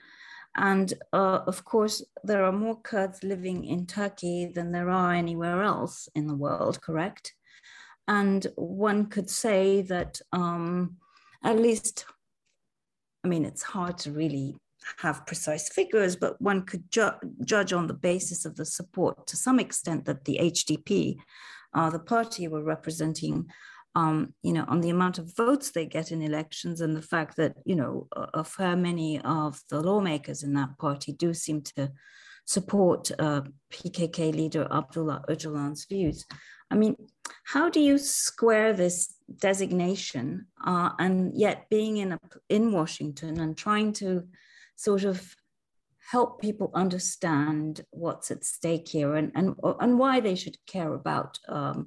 And 0.57 0.93
uh, 1.13 1.41
of 1.47 1.65
course, 1.65 2.05
there 2.23 2.45
are 2.45 2.53
more 2.53 2.81
Kurds 2.81 3.25
living 3.25 3.65
in 3.65 3.87
Turkey 3.87 4.47
than 4.47 4.71
there 4.71 4.91
are 4.91 5.13
anywhere 5.13 5.63
else 5.63 6.09
in 6.15 6.27
the 6.27 6.37
world, 6.37 6.81
correct? 6.81 7.35
And 8.07 8.47
one 8.57 9.07
could 9.07 9.31
say 9.31 9.83
that 9.83 10.21
um, 10.33 10.97
at 11.43 11.59
least, 11.59 12.05
I 13.25 13.29
mean, 13.29 13.45
it's 13.45 13.63
hard 13.63 13.99
to 13.99 14.13
really 14.13 14.57
have 14.99 15.27
precise 15.27 15.69
figures, 15.69 16.15
but 16.15 16.41
one 16.41 16.63
could 16.63 16.91
ju- 16.91 17.11
judge 17.45 17.73
on 17.73 17.87
the 17.87 17.95
basis 17.95 18.45
of 18.45 18.57
the 18.57 18.67
support 18.67 19.27
to 19.27 19.37
some 19.37 19.59
extent 19.59 20.05
that 20.05 20.25
the 20.25 20.39
HDP, 20.41 21.17
uh, 21.73 21.91
the 21.91 21.99
party 21.99 22.49
were 22.49 22.63
representing, 22.63 23.47
um, 23.95 24.35
you 24.43 24.53
know, 24.53 24.65
on 24.69 24.81
the 24.81 24.91
amount 24.91 25.19
of 25.19 25.37
votes 25.37 25.71
they 25.71 25.87
get 25.87 26.11
in 26.11 26.21
elections 26.21 26.81
and 26.81 26.97
the 26.97 27.03
fact 27.03 27.37
that, 27.37 27.55
you 27.65 27.77
know, 27.77 28.09
a, 28.13 28.43
fair 28.43 28.77
many 28.77 29.21
of 29.21 29.61
the 29.71 29.81
lawmakers 29.81 30.43
in 30.43 30.55
that 30.55 30.77
party 30.79 31.13
do 31.13 31.33
seem 31.33 31.63
to 31.63 31.93
support 32.45 33.11
uh, 33.19 33.43
PKK 33.73 34.35
leader 34.35 34.67
Abdullah 34.71 35.25
Öcalan's 35.29 35.85
views. 35.85 36.25
I 36.71 36.75
mean, 36.75 36.97
how 37.45 37.71
do 37.71 37.81
you 37.81 37.99
square 37.99 38.73
this 38.73 39.15
designation 39.37 40.47
uh, 40.67 40.91
and 40.99 41.33
yet 41.35 41.69
being 41.71 41.99
in 41.99 42.13
a, 42.13 42.19
in 42.49 42.73
Washington 42.73 43.39
and 43.41 43.57
trying 43.57 43.93
to 43.95 44.25
sort 44.77 45.05
of 45.05 45.37
help 46.11 46.41
people 46.41 46.71
understand 46.75 47.83
what's 47.91 48.31
at 48.31 48.45
stake 48.45 48.89
here 48.89 49.15
and 49.15 49.33
and, 49.35 49.55
and 49.81 49.99
why 49.99 50.21
they 50.21 50.35
should 50.35 50.57
care 50.67 50.93
about 50.93 51.39
um, 51.49 51.87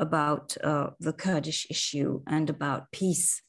about 0.00 0.56
uh, 0.64 0.90
the 0.98 1.12
Kurdish 1.12 1.66
issue 1.70 2.22
and 2.26 2.50
about 2.50 2.90
peace 2.90 3.42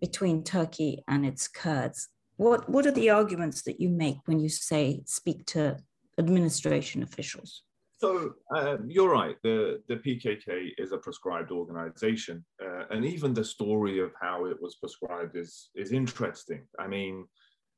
between 0.00 0.42
Turkey 0.42 1.02
and 1.08 1.24
its 1.24 1.48
Kurds. 1.48 2.08
What, 2.36 2.68
what 2.68 2.84
are 2.86 2.90
the 2.90 3.10
arguments 3.10 3.62
that 3.62 3.80
you 3.80 3.88
make 3.88 4.18
when 4.26 4.40
you 4.40 4.48
say 4.48 5.02
speak 5.06 5.46
to 5.46 5.78
administration 6.18 7.02
officials? 7.02 7.62
So 7.98 8.34
uh, 8.54 8.78
you're 8.86 9.10
right. 9.10 9.36
The 9.42 9.80
the 9.88 9.96
PKK 9.96 10.72
is 10.76 10.92
a 10.92 10.98
proscribed 10.98 11.50
organization, 11.50 12.44
uh, 12.62 12.82
and 12.90 13.04
even 13.04 13.32
the 13.32 13.44
story 13.44 14.00
of 14.00 14.10
how 14.20 14.46
it 14.46 14.60
was 14.60 14.74
proscribed 14.74 15.36
is 15.36 15.70
is 15.74 15.92
interesting. 15.92 16.66
I 16.78 16.86
mean, 16.86 17.24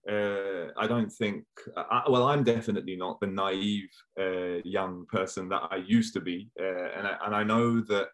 uh, 0.08 0.68
I 0.76 0.86
don't 0.86 1.10
think, 1.10 1.44
I, 1.76 2.04
well, 2.08 2.28
I'm 2.28 2.44
definitely 2.44 2.96
not 2.96 3.18
the 3.20 3.26
naive 3.26 3.88
uh, 4.18 4.60
young 4.64 5.04
person 5.10 5.48
that 5.48 5.62
I 5.70 5.76
used 5.76 6.14
to 6.14 6.20
be. 6.20 6.48
Uh, 6.60 6.90
and, 6.96 7.06
I, 7.06 7.16
and 7.26 7.34
I 7.34 7.42
know 7.42 7.80
that 7.80 8.08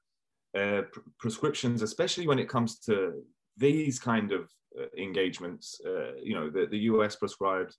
uh, 0.57 0.83
pr- 0.91 1.01
prescriptions, 1.19 1.83
especially 1.83 2.27
when 2.27 2.39
it 2.39 2.49
comes 2.49 2.79
to 2.81 3.23
these 3.59 3.99
kind 3.99 4.33
of 4.33 4.51
uh, 4.81 4.87
engagements, 4.97 5.81
uh, 5.87 6.15
you 6.23 6.35
know, 6.35 6.49
the, 6.49 6.67
the 6.71 6.79
US 6.79 7.17
prescribed 7.17 7.77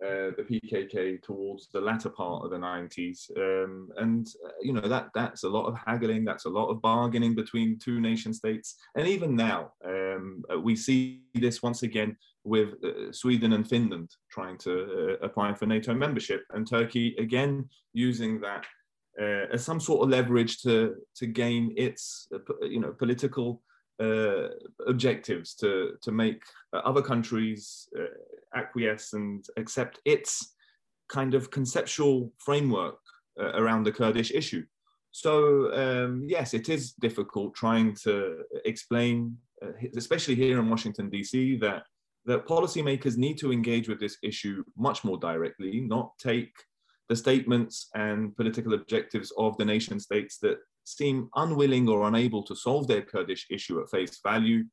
the 0.00 0.44
PKK 0.50 1.22
towards 1.22 1.68
the 1.72 1.80
latter 1.80 2.10
part 2.10 2.44
of 2.44 2.50
the 2.50 2.58
90s. 2.58 3.30
Um, 3.38 3.88
and, 3.96 4.26
you 4.60 4.74
know, 4.74 4.86
that 4.86 5.08
that's 5.14 5.44
a 5.44 5.48
lot 5.48 5.66
of 5.66 5.74
haggling, 5.86 6.22
that's 6.22 6.44
a 6.44 6.50
lot 6.50 6.68
of 6.68 6.82
bargaining 6.82 7.34
between 7.34 7.78
two 7.78 7.98
nation 7.98 8.34
states. 8.34 8.76
And 8.94 9.08
even 9.08 9.34
now, 9.34 9.72
um, 9.86 10.44
we 10.62 10.76
see 10.76 11.22
this 11.34 11.62
once 11.62 11.82
again 11.82 12.14
with 12.46 12.74
uh, 12.84 13.12
Sweden 13.12 13.52
and 13.52 13.68
Finland 13.68 14.10
trying 14.30 14.56
to 14.58 14.72
uh, 15.20 15.26
apply 15.26 15.52
for 15.54 15.66
NATO 15.66 15.92
membership, 15.94 16.44
and 16.50 16.66
Turkey 16.66 17.14
again 17.18 17.68
using 17.92 18.40
that 18.40 18.64
uh, 19.20 19.46
as 19.52 19.64
some 19.64 19.80
sort 19.80 20.02
of 20.02 20.10
leverage 20.10 20.62
to 20.62 20.94
to 21.16 21.26
gain 21.26 21.72
its 21.76 22.28
uh, 22.34 22.38
you 22.62 22.80
know 22.80 22.92
political 22.92 23.62
uh, 24.00 24.48
objectives 24.86 25.54
to 25.54 25.96
to 26.02 26.12
make 26.12 26.42
uh, 26.72 26.78
other 26.84 27.02
countries 27.02 27.88
acquiesce 28.54 29.12
and 29.12 29.44
accept 29.56 30.00
its 30.04 30.54
kind 31.08 31.34
of 31.34 31.50
conceptual 31.50 32.32
framework 32.38 32.98
around 33.38 33.84
the 33.84 33.92
Kurdish 33.92 34.30
issue. 34.30 34.64
So 35.12 35.72
um, 35.72 36.24
yes, 36.26 36.54
it 36.54 36.68
is 36.68 36.92
difficult 36.92 37.54
trying 37.54 37.94
to 38.04 38.44
explain, 38.64 39.36
especially 39.96 40.34
here 40.34 40.58
in 40.58 40.70
Washington 40.70 41.10
D.C., 41.10 41.56
that 41.58 41.82
that 42.26 42.46
policymakers 42.46 43.16
need 43.16 43.38
to 43.38 43.52
engage 43.52 43.88
with 43.88 44.00
this 44.00 44.18
issue 44.22 44.64
much 44.76 45.04
more 45.04 45.16
directly, 45.16 45.80
not 45.80 46.12
take 46.18 46.52
the 47.08 47.16
statements 47.16 47.88
and 47.94 48.36
political 48.36 48.74
objectives 48.74 49.32
of 49.38 49.56
the 49.56 49.64
nation 49.64 50.00
states 50.00 50.38
that 50.38 50.58
seem 50.84 51.28
unwilling 51.36 51.88
or 51.88 52.08
unable 52.08 52.42
to 52.42 52.56
solve 52.56 52.88
their 52.88 53.02
Kurdish 53.02 53.46
issue 53.50 53.80
at 53.80 53.90
face 53.90 54.18
value. 54.22 54.64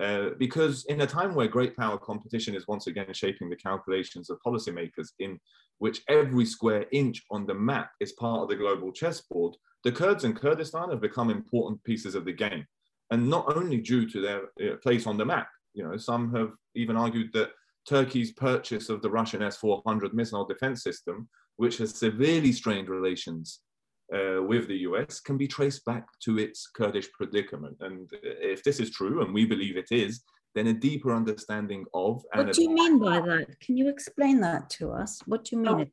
Uh, 0.00 0.30
because 0.38 0.84
in 0.86 1.00
a 1.02 1.06
time 1.06 1.34
where 1.34 1.46
great 1.46 1.76
power 1.76 1.98
competition 1.98 2.54
is 2.54 2.66
once 2.66 2.86
again 2.86 3.12
shaping 3.12 3.50
the 3.50 3.56
calculations 3.56 4.30
of 4.30 4.38
policymakers, 4.44 5.08
in 5.18 5.38
which 5.78 6.02
every 6.08 6.46
square 6.46 6.86
inch 6.92 7.22
on 7.30 7.46
the 7.46 7.54
map 7.54 7.90
is 8.00 8.12
part 8.12 8.42
of 8.42 8.48
the 8.48 8.56
global 8.56 8.92
chessboard, 8.92 9.54
the 9.84 9.92
Kurds 9.92 10.24
and 10.24 10.36
Kurdistan 10.36 10.90
have 10.90 11.00
become 11.00 11.30
important 11.30 11.82
pieces 11.84 12.14
of 12.14 12.24
the 12.24 12.32
game. 12.32 12.64
And 13.10 13.28
not 13.28 13.56
only 13.56 13.78
due 13.78 14.08
to 14.08 14.20
their 14.20 14.42
uh, 14.44 14.76
place 14.82 15.06
on 15.06 15.18
the 15.18 15.26
map, 15.26 15.48
you 15.74 15.82
know, 15.84 15.96
some 15.96 16.34
have 16.34 16.52
even 16.74 16.96
argued 16.96 17.32
that 17.32 17.50
Turkey's 17.88 18.32
purchase 18.32 18.88
of 18.88 19.02
the 19.02 19.10
Russian 19.10 19.42
S-400 19.42 20.12
missile 20.12 20.44
defense 20.44 20.82
system, 20.82 21.28
which 21.56 21.78
has 21.78 21.94
severely 21.94 22.52
strained 22.52 22.88
relations 22.88 23.60
uh, 24.14 24.42
with 24.42 24.68
the 24.68 24.78
US, 24.78 25.20
can 25.20 25.36
be 25.36 25.48
traced 25.48 25.84
back 25.84 26.06
to 26.24 26.38
its 26.38 26.68
Kurdish 26.68 27.10
predicament. 27.12 27.76
And 27.80 28.10
if 28.22 28.62
this 28.62 28.78
is 28.78 28.90
true, 28.90 29.22
and 29.22 29.34
we 29.34 29.46
believe 29.46 29.76
it 29.76 29.90
is, 29.90 30.22
then 30.54 30.66
a 30.66 30.72
deeper 30.72 31.14
understanding 31.14 31.84
of. 31.94 32.22
What 32.34 32.52
do 32.52 32.62
you 32.62 32.70
mean 32.70 32.98
by 32.98 33.20
that? 33.20 33.58
Can 33.60 33.76
you 33.76 33.88
explain 33.88 34.40
that 34.40 34.68
to 34.70 34.92
us? 34.92 35.20
What 35.26 35.44
do 35.44 35.56
you 35.56 35.62
mean? 35.62 35.74
Well, 35.74 35.86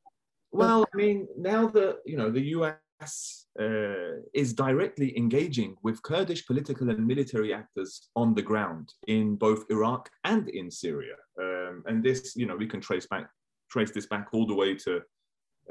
well 0.52 0.86
I 0.94 0.98
mean, 0.98 1.28
now 1.38 1.68
that 1.68 2.00
you 2.06 2.18
know 2.18 2.30
the 2.30 2.42
US 2.58 2.76
uh, 3.02 4.22
is 4.34 4.54
directly 4.54 5.18
engaging 5.18 5.76
with 5.84 6.02
Kurdish 6.04 6.46
political 6.46 6.90
and 6.90 7.06
military 7.06 7.54
actors 7.54 8.10
on 8.16 8.34
the 8.34 8.42
ground 8.42 8.94
in 9.08 9.36
both 9.36 9.66
Iraq 9.70 10.10
and 10.24 10.50
in 10.50 10.72
Syria. 10.72 11.16
Um, 11.42 11.84
and 11.88 12.04
this, 12.04 12.36
you 12.36 12.46
know, 12.46 12.56
we 12.56 12.68
can 12.68 12.82
trace 12.82 13.08
back, 13.08 13.30
trace 13.70 13.92
this 13.92 14.08
back 14.08 14.28
all 14.34 14.46
the 14.46 14.56
way 14.56 14.76
to 14.76 15.02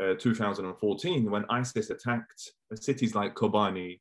uh, 0.00 0.14
2014 0.18 1.30
when 1.30 1.44
ISIS 1.50 1.90
attacked 1.90 2.52
cities 2.74 3.14
like 3.14 3.34
Kobani, 3.34 4.00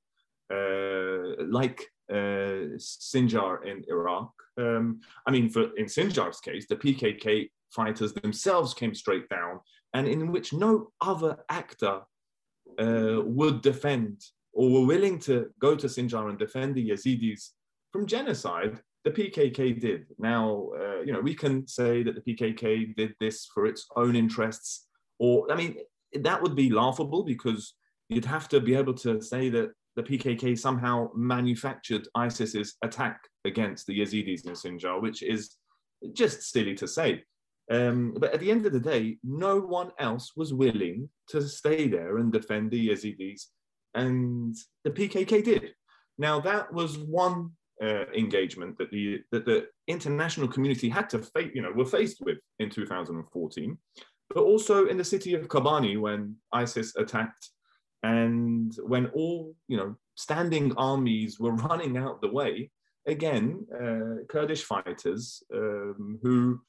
uh, 0.53 1.43
like 1.45 1.81
uh, 2.11 2.77
Sinjar 2.77 3.65
in 3.65 3.83
Iraq. 3.87 4.31
Um, 4.57 5.01
I 5.25 5.31
mean, 5.31 5.49
for 5.49 5.75
in 5.77 5.85
Sinjar's 5.85 6.39
case, 6.39 6.65
the 6.67 6.75
PKK 6.75 7.49
fighters 7.71 8.13
themselves 8.13 8.73
came 8.73 8.95
straight 8.95 9.27
down, 9.29 9.59
and 9.93 10.07
in 10.07 10.31
which 10.31 10.53
no 10.53 10.91
other 11.01 11.37
actor 11.49 12.01
uh, 12.79 13.21
would 13.23 13.61
defend 13.61 14.21
or 14.53 14.71
were 14.71 14.85
willing 14.85 15.19
to 15.19 15.47
go 15.59 15.75
to 15.75 15.87
Sinjar 15.87 16.29
and 16.29 16.39
defend 16.39 16.75
the 16.75 16.89
Yazidis 16.89 17.51
from 17.91 18.07
genocide, 18.07 18.81
the 19.05 19.11
PKK 19.11 19.79
did. 19.79 20.07
Now, 20.17 20.69
uh, 20.79 21.01
you 21.01 21.13
know, 21.13 21.21
we 21.21 21.35
can 21.35 21.67
say 21.67 22.03
that 22.03 22.15
the 22.15 22.33
PKK 22.33 22.95
did 22.95 23.13
this 23.19 23.45
for 23.53 23.65
its 23.65 23.85
own 23.95 24.15
interests, 24.15 24.87
or 25.19 25.51
I 25.51 25.55
mean, 25.55 25.77
that 26.13 26.41
would 26.41 26.55
be 26.55 26.69
laughable 26.69 27.23
because 27.23 27.73
you'd 28.09 28.25
have 28.25 28.49
to 28.49 28.59
be 28.59 28.75
able 28.75 28.93
to 28.95 29.21
say 29.21 29.49
that 29.49 29.71
the 29.95 30.03
PKK 30.03 30.57
somehow 30.57 31.09
manufactured 31.15 32.07
ISIS's 32.15 32.75
attack 32.83 33.19
against 33.45 33.87
the 33.87 33.99
Yazidis 33.99 34.45
in 34.45 34.53
Sinjar, 34.53 35.01
which 35.01 35.23
is 35.23 35.55
just 36.13 36.43
silly 36.43 36.75
to 36.75 36.87
say. 36.87 37.23
Um, 37.69 38.15
but 38.17 38.33
at 38.33 38.39
the 38.39 38.49
end 38.51 38.65
of 38.65 38.71
the 38.71 38.79
day, 38.79 39.17
no 39.23 39.59
one 39.59 39.91
else 39.99 40.33
was 40.35 40.53
willing 40.53 41.09
to 41.29 41.41
stay 41.41 41.87
there 41.87 42.17
and 42.17 42.31
defend 42.31 42.71
the 42.71 42.89
Yazidis, 42.89 43.47
and 43.93 44.55
the 44.83 44.91
PKK 44.91 45.43
did. 45.43 45.73
Now 46.17 46.39
that 46.39 46.71
was 46.71 46.97
one 46.97 47.51
uh, 47.81 48.05
engagement 48.15 48.77
that 48.77 48.89
the 48.91 49.19
that 49.31 49.45
the 49.45 49.67
international 49.87 50.47
community 50.47 50.89
had 50.89 51.09
to 51.09 51.19
face, 51.19 51.51
you 51.53 51.61
know, 51.61 51.71
were 51.71 51.85
faced 51.85 52.21
with 52.21 52.37
in 52.59 52.69
2014, 52.69 53.77
but 54.33 54.41
also 54.41 54.87
in 54.87 54.97
the 54.97 55.03
city 55.03 55.33
of 55.33 55.47
Kobani 55.47 55.99
when 55.99 56.35
ISIS 56.53 56.95
attacked, 56.95 57.49
and 58.03 58.73
when 58.83 59.07
all 59.07 59.53
you 59.67 59.77
know 59.77 59.95
standing 60.15 60.73
armies 60.77 61.39
were 61.39 61.53
running 61.53 61.97
out 61.97 62.21
the 62.21 62.31
way. 62.31 62.71
Again, 63.05 63.65
uh, 63.73 64.25
Kurdish 64.27 64.63
fighters 64.63 65.41
um, 65.53 66.19
who 66.21 66.59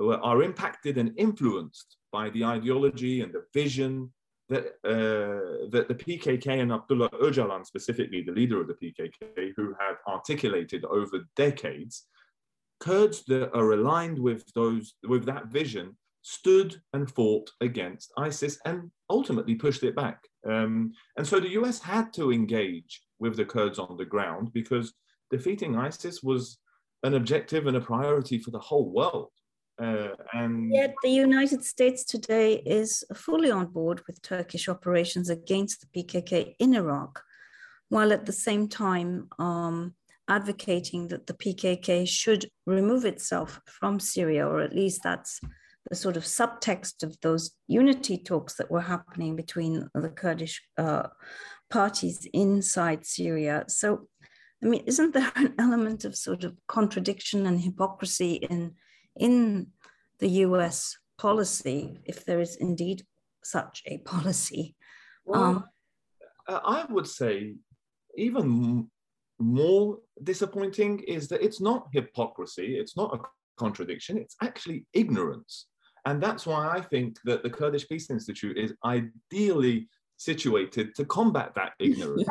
are 0.00 0.42
impacted 0.42 0.98
and 0.98 1.12
influenced 1.16 1.96
by 2.12 2.30
the 2.30 2.44
ideology 2.44 3.20
and 3.20 3.32
the 3.32 3.44
vision 3.52 4.10
that, 4.48 4.64
uh, 4.84 5.68
that 5.70 5.86
the 5.88 5.94
PKK 5.94 6.60
and 6.60 6.72
Abdullah 6.72 7.10
Öcalan, 7.10 7.64
specifically 7.64 8.22
the 8.22 8.32
leader 8.32 8.60
of 8.60 8.66
the 8.66 8.74
PKK, 8.74 9.52
who 9.56 9.74
had 9.78 9.96
articulated 10.08 10.84
over 10.84 11.20
decades, 11.36 12.06
Kurds 12.80 13.24
that 13.26 13.52
are 13.52 13.72
aligned 13.72 14.18
with 14.18 14.50
those 14.54 14.94
with 15.06 15.26
that 15.26 15.48
vision 15.48 15.96
stood 16.22 16.80
and 16.94 17.10
fought 17.10 17.50
against 17.60 18.10
ISIS 18.16 18.58
and 18.64 18.90
ultimately 19.10 19.54
pushed 19.54 19.82
it 19.82 19.94
back. 19.94 20.26
Um, 20.48 20.92
and 21.18 21.26
so 21.26 21.40
the 21.40 21.50
US 21.60 21.78
had 21.78 22.12
to 22.14 22.32
engage 22.32 23.02
with 23.18 23.36
the 23.36 23.44
Kurds 23.44 23.78
on 23.78 23.98
the 23.98 24.04
ground 24.04 24.52
because 24.54 24.94
defeating 25.30 25.76
ISIS 25.76 26.22
was 26.22 26.58
an 27.02 27.14
objective 27.14 27.66
and 27.66 27.76
a 27.76 27.80
priority 27.80 28.38
for 28.38 28.50
the 28.50 28.58
whole 28.58 28.90
world. 28.90 29.30
Uh, 29.80 30.08
and 30.34 30.72
yet, 30.72 30.94
the 31.02 31.10
United 31.10 31.64
States 31.64 32.04
today 32.04 32.62
is 32.66 33.02
fully 33.14 33.50
on 33.50 33.66
board 33.66 34.02
with 34.06 34.20
Turkish 34.20 34.68
operations 34.68 35.30
against 35.30 35.80
the 35.80 36.02
PKK 36.02 36.54
in 36.58 36.74
Iraq, 36.74 37.22
while 37.88 38.12
at 38.12 38.26
the 38.26 38.32
same 38.32 38.68
time 38.68 39.28
um, 39.38 39.94
advocating 40.28 41.08
that 41.08 41.26
the 41.26 41.32
PKK 41.32 42.06
should 42.06 42.50
remove 42.66 43.06
itself 43.06 43.58
from 43.64 43.98
Syria, 43.98 44.46
or 44.46 44.60
at 44.60 44.74
least 44.74 45.00
that's 45.02 45.40
the 45.88 45.96
sort 45.96 46.18
of 46.18 46.24
subtext 46.24 47.02
of 47.02 47.18
those 47.22 47.52
unity 47.66 48.18
talks 48.18 48.54
that 48.56 48.70
were 48.70 48.82
happening 48.82 49.34
between 49.34 49.88
the 49.94 50.10
Kurdish 50.10 50.60
uh, 50.76 51.08
parties 51.70 52.28
inside 52.34 53.06
Syria. 53.06 53.64
So, 53.68 54.08
I 54.62 54.66
mean, 54.66 54.82
isn't 54.84 55.14
there 55.14 55.32
an 55.36 55.54
element 55.58 56.04
of 56.04 56.14
sort 56.16 56.44
of 56.44 56.54
contradiction 56.68 57.46
and 57.46 57.58
hypocrisy 57.58 58.34
in? 58.34 58.74
In 59.18 59.68
the 60.18 60.28
US 60.46 60.96
policy, 61.18 61.98
if 62.04 62.24
there 62.24 62.40
is 62.40 62.56
indeed 62.56 63.04
such 63.42 63.82
a 63.86 63.98
policy? 64.04 64.76
Well, 65.24 65.42
um, 65.42 65.64
I 66.48 66.86
would 66.88 67.06
say 67.06 67.54
even 68.16 68.88
more 69.38 69.98
disappointing 70.22 71.00
is 71.00 71.28
that 71.28 71.42
it's 71.42 71.60
not 71.60 71.88
hypocrisy, 71.92 72.76
it's 72.76 72.96
not 72.96 73.14
a 73.14 73.20
contradiction, 73.58 74.18
it's 74.18 74.36
actually 74.42 74.86
ignorance. 74.92 75.66
And 76.06 76.22
that's 76.22 76.46
why 76.46 76.68
I 76.68 76.80
think 76.80 77.18
that 77.24 77.42
the 77.42 77.50
Kurdish 77.50 77.88
Peace 77.88 78.10
Institute 78.10 78.56
is 78.56 78.74
ideally 78.84 79.88
situated 80.16 80.94
to 80.94 81.04
combat 81.04 81.52
that 81.54 81.72
ignorance. 81.78 82.28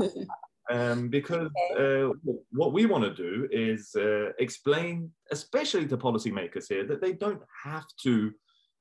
Um, 0.70 1.10
because 1.10 1.50
uh, 1.78 2.10
what 2.52 2.74
we 2.74 2.86
want 2.86 3.04
to 3.04 3.14
do 3.14 3.48
is 3.52 3.92
uh, 3.96 4.32
explain, 4.40 5.12
especially 5.32 5.88
to 5.88 5.98
policymakers 5.98 6.68
here, 6.70 6.86
that 6.86 7.02
they 7.02 7.14
don't 7.14 7.42
have 7.64 7.86
to 8.04 8.32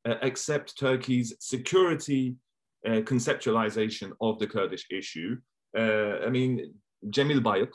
uh, 0.06 0.14
accept 0.22 0.78
Turkey's 0.78 1.34
security 1.40 2.36
uh, 2.86 3.00
conceptualization 3.00 4.12
of 4.20 4.38
the 4.38 4.46
Kurdish 4.46 4.86
issue. 4.90 5.36
Uh, 5.76 6.18
I 6.26 6.30
mean, 6.30 6.74
Cemil 7.06 7.40
Bayık, 7.40 7.72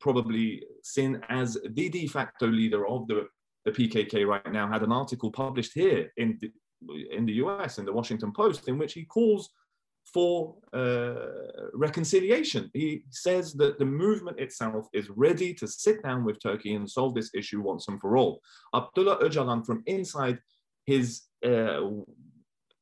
probably 0.00 0.62
seen 0.82 1.22
as 1.28 1.58
the 1.70 1.88
de 1.88 2.06
facto 2.06 2.46
leader 2.46 2.86
of 2.86 3.06
the, 3.08 3.26
the 3.64 3.72
PKK 3.72 4.26
right 4.26 4.52
now, 4.52 4.68
had 4.70 4.82
an 4.82 4.92
article 4.92 5.30
published 5.30 5.72
here 5.74 6.12
in 6.16 6.38
the, 6.40 6.50
in 7.10 7.26
the 7.26 7.34
US, 7.34 7.78
in 7.78 7.84
the 7.84 7.92
Washington 7.92 8.32
Post, 8.32 8.68
in 8.68 8.78
which 8.78 8.92
he 8.92 9.04
calls 9.04 9.50
for 10.12 10.54
uh, 10.72 11.14
reconciliation. 11.74 12.70
He 12.72 13.02
says 13.10 13.52
that 13.54 13.78
the 13.78 13.84
movement 13.84 14.38
itself 14.38 14.86
is 14.92 15.10
ready 15.10 15.52
to 15.54 15.66
sit 15.66 16.02
down 16.02 16.24
with 16.24 16.40
Turkey 16.40 16.74
and 16.74 16.90
solve 16.90 17.14
this 17.14 17.30
issue 17.34 17.60
once 17.60 17.88
and 17.88 18.00
for 18.00 18.16
all. 18.16 18.40
Abdullah 18.74 19.18
Öcalan, 19.18 19.66
from 19.66 19.82
inside 19.86 20.38
his 20.86 21.22
uh, 21.44 21.80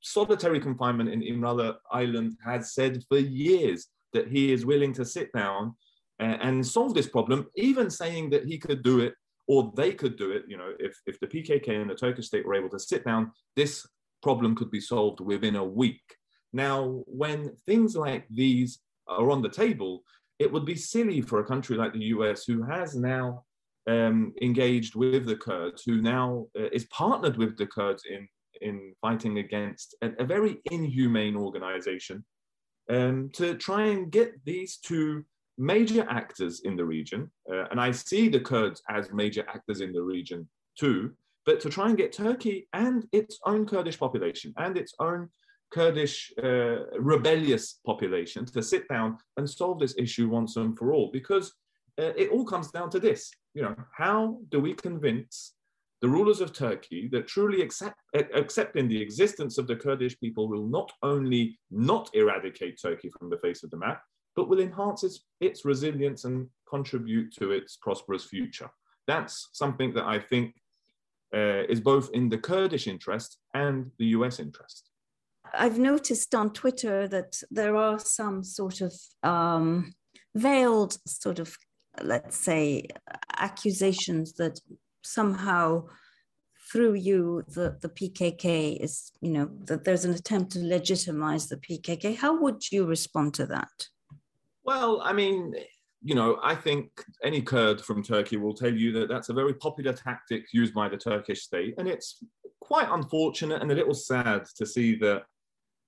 solitary 0.00 0.60
confinement 0.60 1.10
in 1.10 1.22
Imralı 1.22 1.76
Island, 1.90 2.36
has 2.44 2.74
said 2.74 3.02
for 3.08 3.18
years 3.18 3.88
that 4.12 4.28
he 4.28 4.52
is 4.52 4.66
willing 4.66 4.92
to 4.92 5.04
sit 5.04 5.32
down 5.32 5.74
and, 6.18 6.40
and 6.42 6.66
solve 6.66 6.94
this 6.94 7.08
problem, 7.08 7.46
even 7.56 7.90
saying 7.90 8.30
that 8.30 8.44
he 8.44 8.58
could 8.58 8.82
do 8.82 9.00
it 9.00 9.14
or 9.48 9.72
they 9.76 9.92
could 9.92 10.16
do 10.16 10.30
it. 10.30 10.44
You 10.46 10.58
know, 10.58 10.72
if, 10.78 11.00
if 11.06 11.18
the 11.20 11.26
PKK 11.26 11.80
and 11.80 11.90
the 11.90 11.94
Turkish 11.94 12.26
state 12.26 12.46
were 12.46 12.54
able 12.54 12.70
to 12.70 12.78
sit 12.78 13.04
down, 13.04 13.32
this 13.56 13.86
problem 14.22 14.54
could 14.54 14.70
be 14.70 14.80
solved 14.80 15.20
within 15.20 15.56
a 15.56 15.64
week. 15.64 16.02
Now, 16.54 17.02
when 17.06 17.50
things 17.66 17.96
like 17.96 18.26
these 18.30 18.78
are 19.08 19.30
on 19.30 19.42
the 19.42 19.48
table, 19.48 20.04
it 20.38 20.50
would 20.50 20.64
be 20.64 20.76
silly 20.76 21.20
for 21.20 21.40
a 21.40 21.44
country 21.44 21.76
like 21.76 21.92
the 21.92 22.12
US, 22.16 22.44
who 22.44 22.62
has 22.62 22.94
now 22.94 23.42
um, 23.88 24.32
engaged 24.40 24.94
with 24.94 25.26
the 25.26 25.36
Kurds, 25.36 25.82
who 25.84 26.00
now 26.00 26.46
uh, 26.58 26.68
is 26.72 26.84
partnered 26.86 27.36
with 27.36 27.58
the 27.58 27.66
Kurds 27.66 28.04
in, 28.08 28.28
in 28.60 28.94
fighting 29.02 29.38
against 29.38 29.96
a, 30.00 30.12
a 30.20 30.24
very 30.24 30.58
inhumane 30.70 31.36
organization, 31.36 32.24
um, 32.88 33.30
to 33.32 33.56
try 33.56 33.86
and 33.86 34.12
get 34.12 34.32
these 34.44 34.76
two 34.76 35.24
major 35.58 36.06
actors 36.08 36.60
in 36.60 36.76
the 36.76 36.84
region, 36.84 37.30
uh, 37.52 37.64
and 37.72 37.80
I 37.80 37.90
see 37.90 38.28
the 38.28 38.40
Kurds 38.40 38.80
as 38.88 39.12
major 39.12 39.44
actors 39.48 39.80
in 39.80 39.92
the 39.92 40.02
region 40.02 40.48
too, 40.78 41.14
but 41.46 41.58
to 41.60 41.68
try 41.68 41.88
and 41.88 41.98
get 41.98 42.12
Turkey 42.12 42.68
and 42.72 43.06
its 43.10 43.40
own 43.44 43.66
Kurdish 43.66 43.98
population 43.98 44.54
and 44.56 44.78
its 44.78 44.94
own 45.00 45.28
Kurdish 45.70 46.32
uh, 46.42 46.86
rebellious 46.98 47.80
population 47.84 48.44
to 48.46 48.62
sit 48.62 48.88
down 48.88 49.18
and 49.36 49.48
solve 49.48 49.80
this 49.80 49.94
issue 49.98 50.28
once 50.28 50.56
and 50.56 50.78
for 50.78 50.92
all. 50.92 51.10
Because 51.12 51.52
uh, 51.98 52.12
it 52.16 52.30
all 52.30 52.44
comes 52.44 52.70
down 52.70 52.90
to 52.90 53.00
this: 53.00 53.30
you 53.54 53.62
know, 53.62 53.74
how 53.96 54.38
do 54.50 54.60
we 54.60 54.74
convince 54.74 55.54
the 56.04 56.08
rulers 56.08 56.42
of 56.42 56.52
Turkey 56.52 57.08
that 57.12 57.26
truly 57.26 57.62
accept, 57.62 57.96
accepting 58.34 58.88
the 58.88 59.00
existence 59.00 59.56
of 59.56 59.66
the 59.66 59.76
Kurdish 59.76 60.20
people 60.20 60.48
will 60.48 60.66
not 60.66 60.92
only 61.02 61.58
not 61.70 62.10
eradicate 62.14 62.78
Turkey 62.78 63.10
from 63.18 63.30
the 63.30 63.38
face 63.38 63.62
of 63.62 63.70
the 63.70 63.78
map, 63.78 64.02
but 64.36 64.48
will 64.48 64.60
enhance 64.60 65.02
its, 65.02 65.24
its 65.40 65.64
resilience 65.64 66.24
and 66.24 66.48
contribute 66.68 67.32
to 67.36 67.52
its 67.52 67.78
prosperous 67.80 68.24
future. 68.24 68.68
That's 69.06 69.48
something 69.52 69.94
that 69.94 70.04
I 70.04 70.18
think 70.18 70.54
uh, 71.34 71.64
is 71.68 71.80
both 71.80 72.10
in 72.12 72.28
the 72.28 72.38
Kurdish 72.38 72.86
interest 72.86 73.38
and 73.54 73.90
the 73.98 74.06
US 74.16 74.40
interest. 74.40 74.90
I've 75.56 75.78
noticed 75.78 76.34
on 76.34 76.52
Twitter 76.52 77.08
that 77.08 77.42
there 77.50 77.76
are 77.76 77.98
some 77.98 78.42
sort 78.42 78.80
of 78.80 78.94
um, 79.22 79.92
veiled, 80.34 80.98
sort 81.06 81.38
of, 81.38 81.56
let's 82.02 82.36
say, 82.36 82.88
accusations 83.36 84.34
that 84.34 84.60
somehow 85.02 85.84
through 86.72 86.94
you 86.94 87.44
the, 87.48 87.76
the 87.82 87.88
PKK 87.88 88.82
is, 88.82 89.12
you 89.20 89.30
know, 89.30 89.50
that 89.64 89.84
there's 89.84 90.04
an 90.04 90.14
attempt 90.14 90.52
to 90.52 90.58
legitimize 90.60 91.48
the 91.48 91.56
PKK. 91.56 92.16
How 92.16 92.40
would 92.40 92.70
you 92.72 92.86
respond 92.86 93.34
to 93.34 93.46
that? 93.46 93.88
Well, 94.64 95.00
I 95.02 95.12
mean, 95.12 95.54
you 96.02 96.14
know, 96.14 96.38
I 96.42 96.54
think 96.54 96.90
any 97.22 97.42
Kurd 97.42 97.80
from 97.80 98.02
Turkey 98.02 98.38
will 98.38 98.54
tell 98.54 98.72
you 98.72 98.92
that 98.92 99.08
that's 99.08 99.28
a 99.28 99.34
very 99.34 99.54
popular 99.54 99.92
tactic 99.92 100.46
used 100.52 100.74
by 100.74 100.88
the 100.88 100.96
Turkish 100.96 101.42
state, 101.42 101.74
and 101.78 101.86
it's 101.88 102.22
quite 102.60 102.88
unfortunate 102.90 103.60
and 103.60 103.70
a 103.70 103.74
little 103.74 103.94
sad 103.94 104.46
to 104.56 104.66
see 104.66 104.96
that 104.96 105.24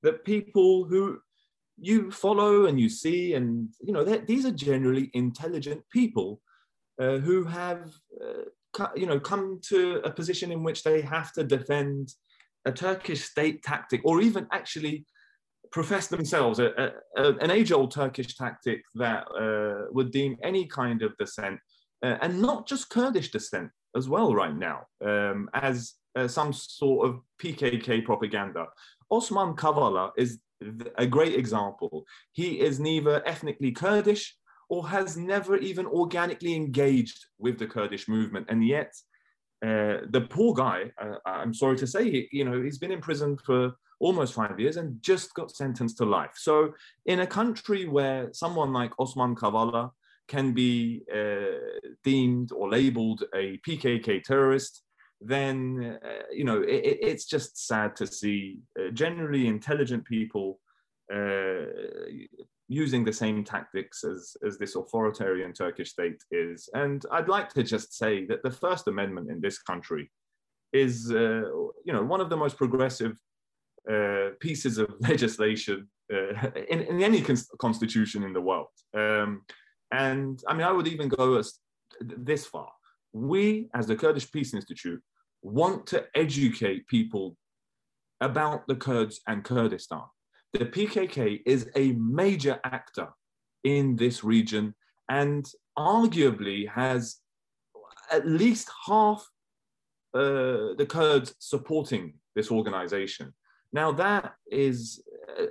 that 0.03 0.25
people 0.25 0.85
who 0.85 1.19
you 1.79 2.11
follow 2.11 2.67
and 2.67 2.81
you 2.81 2.89
see, 2.89 3.35
and 3.35 3.69
you 3.81 3.93
know, 3.93 4.05
these 4.05 4.47
are 4.47 4.51
generally 4.53 5.11
intelligent 5.15 5.83
people 5.93 6.41
uh, 7.01 7.19
who 7.19 7.45
have, 7.45 7.93
uh, 8.23 8.87
you 8.95 9.07
know, 9.07 9.21
come 9.21 9.61
to 9.69 10.01
a 10.05 10.11
position 10.11 10.51
in 10.53 10.63
which 10.63 10.83
they 10.83 11.01
have 11.03 11.33
to 11.33 11.45
defend 11.45 12.13
a 12.65 12.73
Turkish 12.73 13.25
state 13.25 13.63
tactic, 13.63 14.01
or 14.05 14.21
even 14.21 14.47
actually 14.53 15.07
profess 15.71 16.07
themselves 16.07 16.59
a, 16.59 16.93
a, 17.17 17.23
a, 17.23 17.37
an 17.39 17.51
age-old 17.51 17.91
Turkish 17.91 18.37
tactic 18.37 18.83
that 18.95 19.25
uh, 19.39 19.87
would 19.93 20.11
deem 20.11 20.37
any 20.43 20.67
kind 20.67 21.03
of 21.03 21.17
dissent, 21.19 21.59
uh, 22.03 22.17
and 22.23 22.41
not 22.41 22.67
just 22.67 22.89
Kurdish 22.89 23.31
dissent 23.31 23.71
as 23.95 24.09
well, 24.09 24.35
right 24.35 24.57
now, 24.57 24.83
um, 25.05 25.49
as 25.55 25.95
uh, 26.17 26.27
some 26.27 26.53
sort 26.53 27.09
of 27.09 27.21
PKK 27.41 28.05
propaganda. 28.05 28.67
Osman 29.11 29.55
Kavala 29.55 30.12
is 30.16 30.38
a 30.97 31.07
great 31.07 31.35
example. 31.35 32.05
He 32.33 32.61
is 32.61 32.81
neither 32.81 33.27
ethnically 33.27 33.73
Kurdish 33.73 34.35
or 34.69 34.88
has 34.88 35.16
never 35.16 35.57
even 35.57 35.87
organically 35.87 36.55
engaged 36.55 37.27
with 37.38 37.59
the 37.59 37.66
Kurdish 37.66 38.09
movement, 38.09 38.47
and 38.49 38.66
yet. 38.66 38.92
Uh, 39.64 40.05
the 40.11 40.21
poor 40.21 40.53
guy, 40.53 40.92
uh, 41.01 41.14
I'm 41.25 41.55
sorry 41.55 41.79
to 41.79 41.87
say, 41.87 42.29
you 42.31 42.45
know, 42.45 42.62
he's 42.62 42.77
been 42.77 42.92
in 42.92 43.01
prison 43.01 43.38
for 43.38 43.73
almost 44.01 44.35
five 44.35 44.61
years 44.61 44.77
and 44.77 45.01
just 45.03 45.33
got 45.35 45.51
sentenced 45.51 45.97
to 45.99 46.05
life. 46.05 46.35
So, 46.35 46.75
in 47.07 47.21
a 47.21 47.27
country 47.27 47.87
where 47.87 48.29
someone 48.33 48.73
like 48.75 48.92
Osman 48.99 49.35
Kavala 49.35 49.90
can 50.29 50.53
be 50.53 51.03
uh, 51.12 51.81
deemed 52.05 52.53
or 52.53 52.69
labeled 52.69 53.25
a 53.35 53.59
PKK 53.66 54.23
terrorist, 54.23 54.83
then 55.20 55.98
uh, 56.05 56.24
you 56.31 56.44
know 56.44 56.61
it, 56.62 56.98
it's 57.00 57.26
just 57.26 57.66
sad 57.66 57.96
to 57.96 58.07
see 58.07 58.59
uh, 58.79 58.90
generally 58.92 59.46
intelligent 59.46 60.05
people 60.05 60.61
uh, 61.12 61.64
using 62.68 63.05
the 63.05 63.12
same 63.12 63.44
tactics 63.44 64.02
as, 64.05 64.37
as 64.44 64.59
this 64.59 64.74
authoritarian 64.74 65.52
Turkish 65.52 65.90
state 65.90 66.22
is. 66.31 66.68
And 66.74 67.05
I'd 67.12 67.29
like 67.29 67.50
to 67.50 67.62
just 67.62 67.96
say 67.96 68.24
that 68.26 68.42
the 68.42 68.50
First 68.50 68.88
Amendment 68.88 69.31
in 69.31 69.40
this 69.40 69.59
country 69.59 70.11
is, 70.72 71.11
uh, 71.12 71.42
you 71.85 71.92
know, 71.92 72.02
one 72.02 72.20
of 72.20 72.29
the 72.29 72.37
most 72.37 72.57
progressive 72.57 73.16
uh, 73.90 74.31
pieces 74.40 74.79
of 74.79 74.92
legislation 75.00 75.88
uh, 76.12 76.50
in, 76.68 76.83
in, 76.83 77.02
any 77.02 77.20
cons- 77.20 77.50
constitution 77.61 78.24
in 78.24 78.33
the 78.33 78.40
world. 78.40 78.68
Um, 78.94 79.42
and 79.92 80.42
I 80.48 80.55
mean, 80.55 80.66
I 80.66 80.72
would 80.72 80.88
even 80.88 81.09
go 81.09 81.37
as 81.37 81.55
this 82.00 82.46
far. 82.46 82.70
We, 83.16 83.70
as 83.74 83.87
the 83.87 83.96
Kurdish 83.96 84.31
Peace 84.31 84.52
Institute, 84.52 85.02
want 85.40 85.87
to 85.87 86.05
educate 86.14 86.87
people 86.87 87.35
about 88.20 88.66
the 88.66 88.76
Kurds 88.76 89.20
and 89.26 89.42
Kurdistan. 89.42 90.02
The 90.52 90.66
PKK 90.66 91.40
is 91.46 91.70
a 91.74 91.92
major 91.92 92.61
actor 92.62 93.09
in 93.64 93.96
this 93.96 94.22
region 94.22 94.74
and 95.09 95.50
arguably 95.79 96.68
has 96.68 97.16
at 98.12 98.26
least 98.26 98.68
half 98.87 99.26
uh, 100.12 100.76
the 100.76 100.87
Kurds 100.87 101.35
supporting 101.38 102.14
this 102.35 102.50
organization. 102.50 103.33
Now, 103.72 103.92
that 103.92 104.35
is 104.50 105.02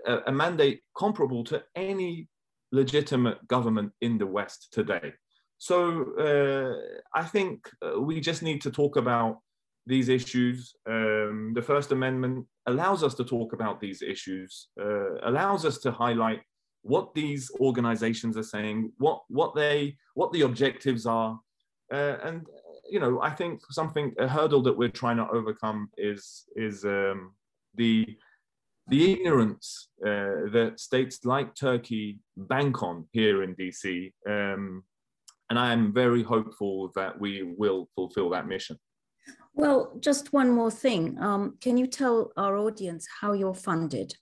a, 0.06 0.20
a 0.28 0.32
mandate 0.32 0.82
comparable 0.96 1.44
to 1.46 1.64
any 1.76 2.28
legitimate 2.72 3.48
government 3.48 3.92
in 4.02 4.20
the 4.20 4.28
West 4.28 4.68
today. 4.72 5.14
So 5.58 6.16
uh, 6.18 7.20
I 7.20 7.24
think 7.24 7.70
uh, 7.82 8.00
we 8.00 8.20
just 8.20 8.44
need 8.44 8.62
to 8.62 8.72
talk 8.72 8.98
about 8.98 9.40
these 9.86 10.10
issues. 10.10 10.76
Um, 10.88 11.54
the 11.56 11.62
First 11.62 11.92
Amendment 11.92 12.46
allows 12.66 13.04
us 13.04 13.14
to 13.16 13.24
talk 13.24 13.54
about 13.54 13.80
these 13.80 14.02
issues, 14.02 14.70
uh, 14.80 15.20
allows 15.24 15.66
us 15.66 15.78
to 15.80 15.92
highlight 15.92 16.42
what 16.82 17.14
these 17.16 17.50
organizations 17.60 18.38
are 18.38 18.44
saying, 18.44 18.92
what 18.98 19.22
what 19.28 19.56
they 19.56 19.98
what 20.14 20.32
the 20.32 20.42
objectives 20.42 21.06
are, 21.06 21.40
uh, 21.94 22.18
and 22.24 22.46
you 22.90 23.00
know 23.00 23.22
I 23.22 23.32
think 23.32 23.62
something 23.72 24.14
a 24.20 24.28
hurdle 24.28 24.62
that 24.64 24.78
we're 24.78 24.90
trying 24.90 25.18
to 25.18 25.28
overcome 25.30 25.90
is 25.98 26.46
is 26.56 26.84
um, 26.86 27.34
the 27.76 28.18
the 28.88 29.14
ignorance 29.14 29.90
uh, 30.06 30.50
that 30.52 30.74
states 30.80 31.26
like 31.26 31.56
Turkey 31.56 32.20
bank 32.38 32.84
on 32.84 33.08
here 33.12 33.42
in 33.42 33.56
DC. 33.56 34.14
Um, 34.30 34.84
and 35.50 35.60
I 35.60 35.74
am 35.74 35.94
very 35.94 36.24
hopeful 36.24 36.92
that 36.96 37.20
we 37.20 37.54
will 37.58 37.90
fulfill 37.96 38.30
that 38.32 38.48
mission. 38.48 38.78
Well, 39.54 39.94
just 40.00 40.34
one 40.34 40.52
more 40.52 40.72
thing. 40.72 41.18
Um, 41.20 41.58
can 41.62 41.78
you 41.78 41.88
tell 41.88 42.32
our 42.36 42.58
audience 42.58 43.08
how 43.22 43.34
you're 43.34 43.54
funded? 43.54 44.14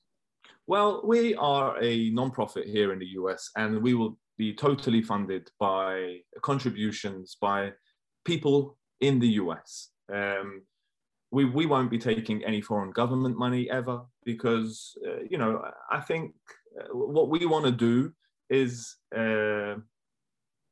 Well, 0.68 1.02
we 1.04 1.36
are 1.36 1.76
a 1.82 2.12
nonprofit 2.12 2.66
here 2.66 2.94
in 2.94 3.00
the 3.00 3.12
US, 3.20 3.50
and 3.58 3.82
we 3.82 3.96
will 3.96 4.18
be 4.38 4.54
totally 4.54 5.02
funded 5.02 5.50
by 5.60 6.20
contributions 6.42 7.38
by 7.42 7.72
people 8.26 8.78
in 9.02 9.20
the 9.20 9.28
US. 9.44 9.90
Um, 10.14 10.62
we, 11.32 11.46
we 11.46 11.66
won't 11.66 11.90
be 11.90 11.98
taking 11.98 12.44
any 12.46 12.62
foreign 12.62 12.92
government 12.92 13.38
money 13.38 13.70
ever 13.70 14.02
because, 14.24 14.96
uh, 15.06 15.24
you 15.30 15.38
know, 15.38 15.64
I 15.92 16.00
think 16.00 16.34
uh, 16.80 16.96
what 16.96 17.30
we 17.30 17.46
want 17.46 17.66
to 17.66 17.72
do 17.72 18.14
is, 18.50 18.96
uh, 19.16 19.76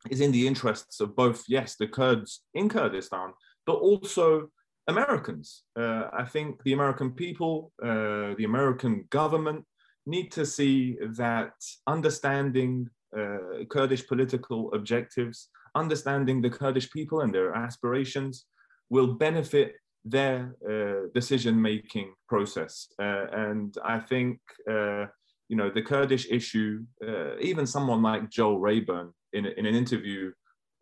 is 0.10 0.22
in 0.22 0.32
the 0.32 0.48
interests 0.48 1.00
of 1.00 1.16
both, 1.16 1.44
yes, 1.48 1.76
the 1.76 1.88
Kurds 1.88 2.42
in 2.54 2.70
Kurdistan, 2.70 3.34
but 3.66 3.76
also 3.76 4.50
Americans. 4.88 5.64
Uh, 5.78 6.06
I 6.12 6.26
think 6.26 6.64
the 6.64 6.74
American 6.74 7.12
people, 7.12 7.72
uh, 7.84 8.34
the 8.38 8.46
American 8.46 9.06
government 9.10 9.66
need 10.06 10.32
to 10.32 10.46
see 10.46 10.98
that 11.18 11.54
understanding 11.88 12.90
uh, 13.18 13.66
Kurdish 13.70 14.08
political 14.08 14.74
objectives, 14.74 15.50
understanding 15.76 16.42
the 16.42 16.50
Kurdish 16.50 16.90
people 16.92 17.22
and 17.22 17.34
their 17.34 17.54
aspirations 17.54 18.46
will 18.90 19.14
benefit 19.14 19.76
their 20.04 20.56
uh, 20.68 21.08
decision-making 21.14 22.14
process. 22.28 22.88
Uh, 23.00 23.28
and 23.32 23.78
I 23.86 24.00
think, 24.00 24.40
uh, 24.70 25.06
you 25.48 25.56
know, 25.56 25.70
the 25.70 25.84
Kurdish 25.84 26.28
issue, 26.32 26.84
uh, 27.08 27.38
even 27.40 27.68
someone 27.68 28.02
like 28.02 28.32
Joel 28.32 28.60
Rayburn 28.60 29.14
in, 29.34 29.46
in 29.46 29.66
an 29.66 29.76
interview 29.76 30.32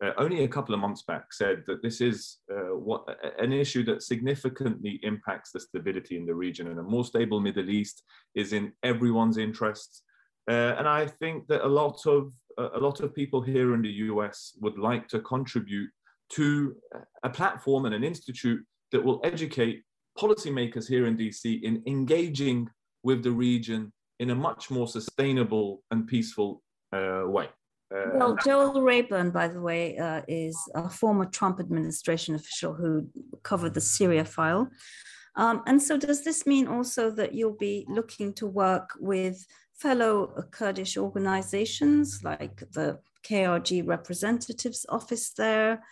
uh, 0.04 0.12
only 0.18 0.46
a 0.46 0.48
couple 0.48 0.74
of 0.74 0.80
months 0.80 1.02
back 1.02 1.34
said 1.34 1.62
that 1.68 1.82
this 1.82 2.00
is 2.00 2.38
uh, 2.50 2.74
what 2.74 3.04
an 3.38 3.52
issue 3.52 3.84
that 3.84 4.02
significantly 4.02 4.98
impacts 5.04 5.52
the 5.52 5.60
stability 5.60 6.16
in 6.16 6.26
the 6.26 6.34
region 6.34 6.68
and 6.68 6.80
a 6.80 6.84
more 6.84 7.04
stable 7.04 7.42
Middle 7.42 7.70
East 7.70 8.04
is 8.34 8.54
in 8.54 8.72
everyone's 8.84 9.38
interests. 9.38 10.04
and 10.48 10.88
I 10.88 11.06
think 11.06 11.48
that 11.48 11.66
a 11.66 11.68
lot 11.68 12.06
of 12.06 12.32
a 12.58 12.80
lot 12.80 13.00
of 13.00 13.16
people 13.16 13.42
here 13.42 13.74
in 13.74 13.82
the 13.82 13.96
US 14.12 14.58
would 14.60 14.78
like 14.78 15.08
to 15.10 15.20
contribute 15.20 15.90
to 16.30 16.76
a 17.24 17.30
platform 17.30 17.86
and 17.86 17.96
an 17.96 18.04
institute 18.04 18.64
that 18.92 19.04
will 19.04 19.20
educate 19.24 19.84
policymakers 20.18 20.88
here 20.88 21.06
in 21.08 21.18
DC 21.18 21.62
in 21.64 21.82
engaging 21.88 22.70
with 23.04 23.24
the 23.24 23.32
region 23.32 23.92
in 24.20 24.32
a 24.32 24.36
much 24.36 24.70
more 24.70 24.88
sustainable 24.88 25.82
and 25.92 26.08
peaceful 26.08 26.62
uh, 26.94 27.24
way. 27.26 27.48
Uh, 27.94 28.10
well, 28.14 28.38
Joel 28.46 28.82
Rayburn, 28.82 29.32
by 29.32 29.48
the 29.48 29.62
way, 29.62 29.98
uh, 29.98 30.22
is 30.28 30.58
a 30.76 30.90
former 30.90 31.26
Trump 31.26 31.60
administration 31.60 32.36
official 32.36 32.74
who 32.74 33.08
covered 33.44 33.74
the 33.74 33.82
Syria 33.82 34.26
file. 34.26 34.70
Um, 35.36 35.64
and 35.66 35.82
so, 35.82 35.98
does 35.98 36.24
this 36.24 36.46
mean 36.46 36.68
also 36.68 37.10
that 37.12 37.34
you'll 37.34 37.58
be 37.58 37.86
looking 37.90 38.34
to 38.34 38.46
work 38.46 38.92
with 39.00 39.46
fellow 39.74 40.44
Kurdish 40.52 40.98
organizations 40.98 42.22
like 42.24 42.58
the 42.74 43.00
KRG 43.24 43.88
Representatives 43.88 44.86
Office 44.90 45.32
there, 45.32 45.84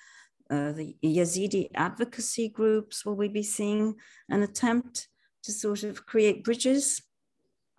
uh, 0.50 0.74
the 0.74 0.96
Yazidi 1.04 1.70
advocacy 1.76 2.50
groups? 2.50 3.06
Will 3.06 3.16
we 3.16 3.28
be 3.28 3.44
seeing 3.44 3.96
an 4.30 4.44
attempt 4.44 5.08
to 5.44 5.52
sort 5.52 5.84
of 5.84 6.06
create 6.06 6.44
bridges? 6.44 7.02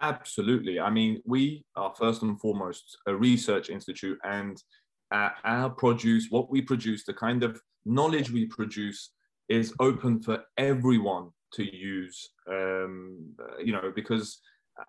Absolutely. 0.01 0.79
I 0.79 0.91
mean, 0.91 1.21
we 1.25 1.65
are 1.75 1.93
first 1.97 2.23
and 2.23 2.41
foremost 2.41 2.99
a 3.07 3.15
research 3.15 3.69
institute, 3.69 4.19
and 4.25 4.63
uh, 5.11 5.31
our 5.45 5.71
produce, 5.71 6.29
what 6.31 6.51
we 6.51 6.63
produce, 6.63 7.05
the 7.05 7.15
kind 7.15 7.43
of 7.43 7.61
knowledge 7.85 8.31
we 8.31 8.47
produce, 8.47 9.11
is 9.49 9.75
open 9.81 10.23
for 10.23 10.45
everyone 10.57 11.31
to 11.55 11.65
use. 11.65 12.31
Um, 12.49 13.35
you 13.63 13.73
know, 13.73 13.93
because 13.95 14.41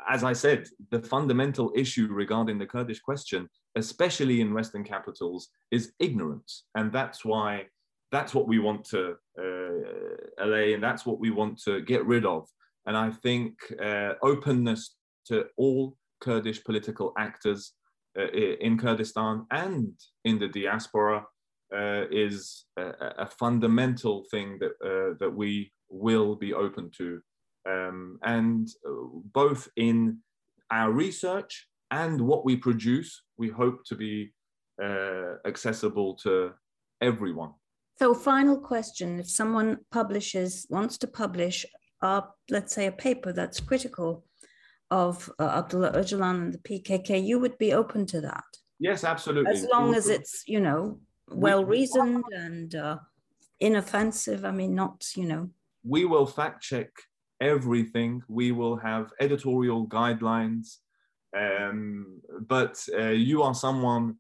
as 0.08 0.24
I 0.24 0.34
said, 0.34 0.68
the 0.92 1.02
fundamental 1.02 1.72
issue 1.76 2.08
regarding 2.12 2.60
the 2.60 2.66
Kurdish 2.66 3.00
question, 3.00 3.50
especially 3.76 4.42
in 4.42 4.54
Western 4.54 4.84
capitals, 4.84 5.50
is 5.72 5.94
ignorance. 6.00 6.66
And 6.76 6.92
that's 6.92 7.26
why 7.26 7.66
that's 8.12 8.34
what 8.34 8.48
we 8.48 8.60
want 8.60 8.84
to 8.86 9.16
uh, 9.40 10.44
allay 10.44 10.74
and 10.74 10.84
that's 10.84 11.06
what 11.06 11.20
we 11.20 11.30
want 11.30 11.62
to 11.64 11.82
get 11.82 12.06
rid 12.06 12.26
of. 12.26 12.48
And 12.86 12.98
I 12.98 13.12
think 13.12 13.54
uh, 13.82 14.14
openness 14.24 14.96
to 15.30 15.46
all 15.58 15.96
Kurdish 16.22 16.64
political 16.64 17.14
actors 17.18 17.74
uh, 18.18 18.28
in 18.32 18.78
Kurdistan 18.78 19.46
and 19.52 19.94
in 20.26 20.40
the 20.40 20.48
diaspora 20.48 21.26
uh, 21.74 22.06
is 22.12 22.66
a, 22.78 22.92
a, 23.20 23.28
fundamental 23.28 24.26
thing 24.32 24.58
that 24.60 24.72
uh, 24.84 25.14
that 25.20 25.30
we 25.30 25.72
will 25.90 26.36
be 26.36 26.52
open 26.54 26.90
to, 26.98 27.22
um, 27.70 28.18
and 28.24 28.68
both 29.32 29.68
in 29.76 30.18
our 30.72 30.92
research 30.92 31.68
and 31.92 32.20
what 32.20 32.44
we 32.44 32.56
produce, 32.56 33.22
we 33.38 33.50
hope 33.50 33.84
to 33.86 33.96
be 33.96 34.34
accessible 35.46 36.16
to 36.16 36.52
everyone. 37.02 37.52
So, 38.00 38.16
final 38.16 38.58
question: 38.60 39.20
If 39.20 39.30
someone 39.30 39.78
publishes 39.92 40.66
wants 40.70 40.98
to 41.00 41.08
publish, 41.08 41.68
uh, 42.02 42.22
let's 42.50 42.74
say, 42.74 42.88
a 42.88 42.92
paper 42.92 43.32
that's 43.32 43.60
critical 43.60 44.24
of 44.92 45.32
uh, 45.40 45.44
Abdullah 45.44 45.92
Öcalan 45.94 46.42
and 46.42 46.54
the 46.54 46.58
PKK, 46.60 47.24
you 47.24 47.40
would 47.40 47.58
be 47.58 47.74
open 47.74 48.06
to 48.08 48.22
that? 48.22 48.44
Yes, 48.80 49.04
absolutely. 49.04 49.52
As 49.52 49.68
long 49.72 49.94
as 49.94 50.08
it's 50.08 50.44
you 50.48 50.60
know 50.60 51.00
well 51.32 51.64
reasoned 51.66 52.24
and 52.32 52.74
uh, 52.76 52.98
inoffensive. 53.60 54.46
I 54.46 54.52
mean, 54.52 54.76
not 54.76 55.06
you 55.16 55.26
know. 55.26 55.50
We 55.84 56.06
will 56.06 56.26
fact 56.26 56.64
check 56.64 56.90
everything. 57.42 58.22
We 58.28 58.52
will 58.52 58.78
have 58.78 59.12
editorial 59.20 59.88
guidelines. 59.88 60.78
Um, 61.38 62.22
but 62.48 62.84
uh, 62.98 63.10
you 63.10 63.44
are 63.44 63.54
someone 63.54 64.16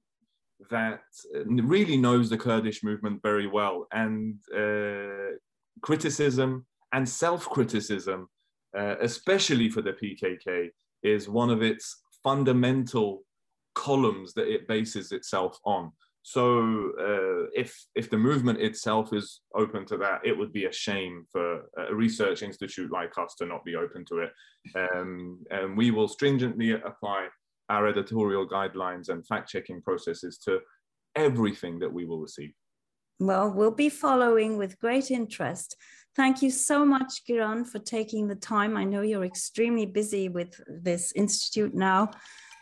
that 0.69 1.01
really 1.33 1.97
knows 1.97 2.29
the 2.29 2.37
Kurdish 2.37 2.83
movement 2.83 3.21
very 3.23 3.47
well, 3.47 3.87
and 3.91 4.35
uh, 4.55 5.37
criticism 5.81 6.65
and 6.93 7.07
self-criticism, 7.07 8.27
uh, 8.77 8.95
especially 9.01 9.69
for 9.69 9.81
the 9.81 9.93
PKK, 9.93 10.69
is 11.03 11.29
one 11.29 11.49
of 11.49 11.61
its 11.61 12.01
fundamental 12.23 13.23
columns 13.75 14.33
that 14.33 14.47
it 14.47 14.67
bases 14.67 15.11
itself 15.11 15.57
on. 15.63 15.91
So 16.21 16.91
uh, 16.99 17.49
if 17.55 17.73
if 17.95 18.09
the 18.09 18.17
movement 18.17 18.59
itself 18.59 19.13
is 19.13 19.41
open 19.55 19.85
to 19.85 19.97
that, 19.97 20.19
it 20.25 20.37
would 20.37 20.51
be 20.51 20.65
a 20.65 20.71
shame 20.71 21.25
for 21.31 21.61
a 21.77 21.95
research 21.95 22.43
institute 22.43 22.91
like 22.91 23.17
us 23.17 23.35
to 23.35 23.45
not 23.45 23.63
be 23.63 23.75
open 23.75 24.03
to 24.05 24.19
it. 24.19 24.31
Um, 24.75 25.39
and 25.49 25.77
we 25.77 25.91
will 25.91 26.07
stringently 26.07 26.71
apply 26.71 27.29
our 27.69 27.87
editorial 27.87 28.47
guidelines 28.47 29.09
and 29.09 29.25
fact-checking 29.25 29.81
processes 29.81 30.37
to 30.39 30.59
everything 31.15 31.79
that 31.79 31.91
we 31.91 32.05
will 32.05 32.19
receive. 32.19 32.51
Well, 33.19 33.51
we'll 33.51 33.71
be 33.71 33.89
following 33.89 34.57
with 34.57 34.79
great 34.79 35.11
interest. 35.11 35.75
Thank 36.15 36.41
you 36.41 36.49
so 36.49 36.85
much, 36.85 37.23
Giran, 37.25 37.65
for 37.65 37.79
taking 37.79 38.27
the 38.27 38.35
time. 38.35 38.75
I 38.75 38.83
know 38.83 39.01
you're 39.01 39.25
extremely 39.25 39.85
busy 39.85 40.27
with 40.27 40.59
this 40.67 41.11
institute 41.13 41.73
now. 41.73 42.11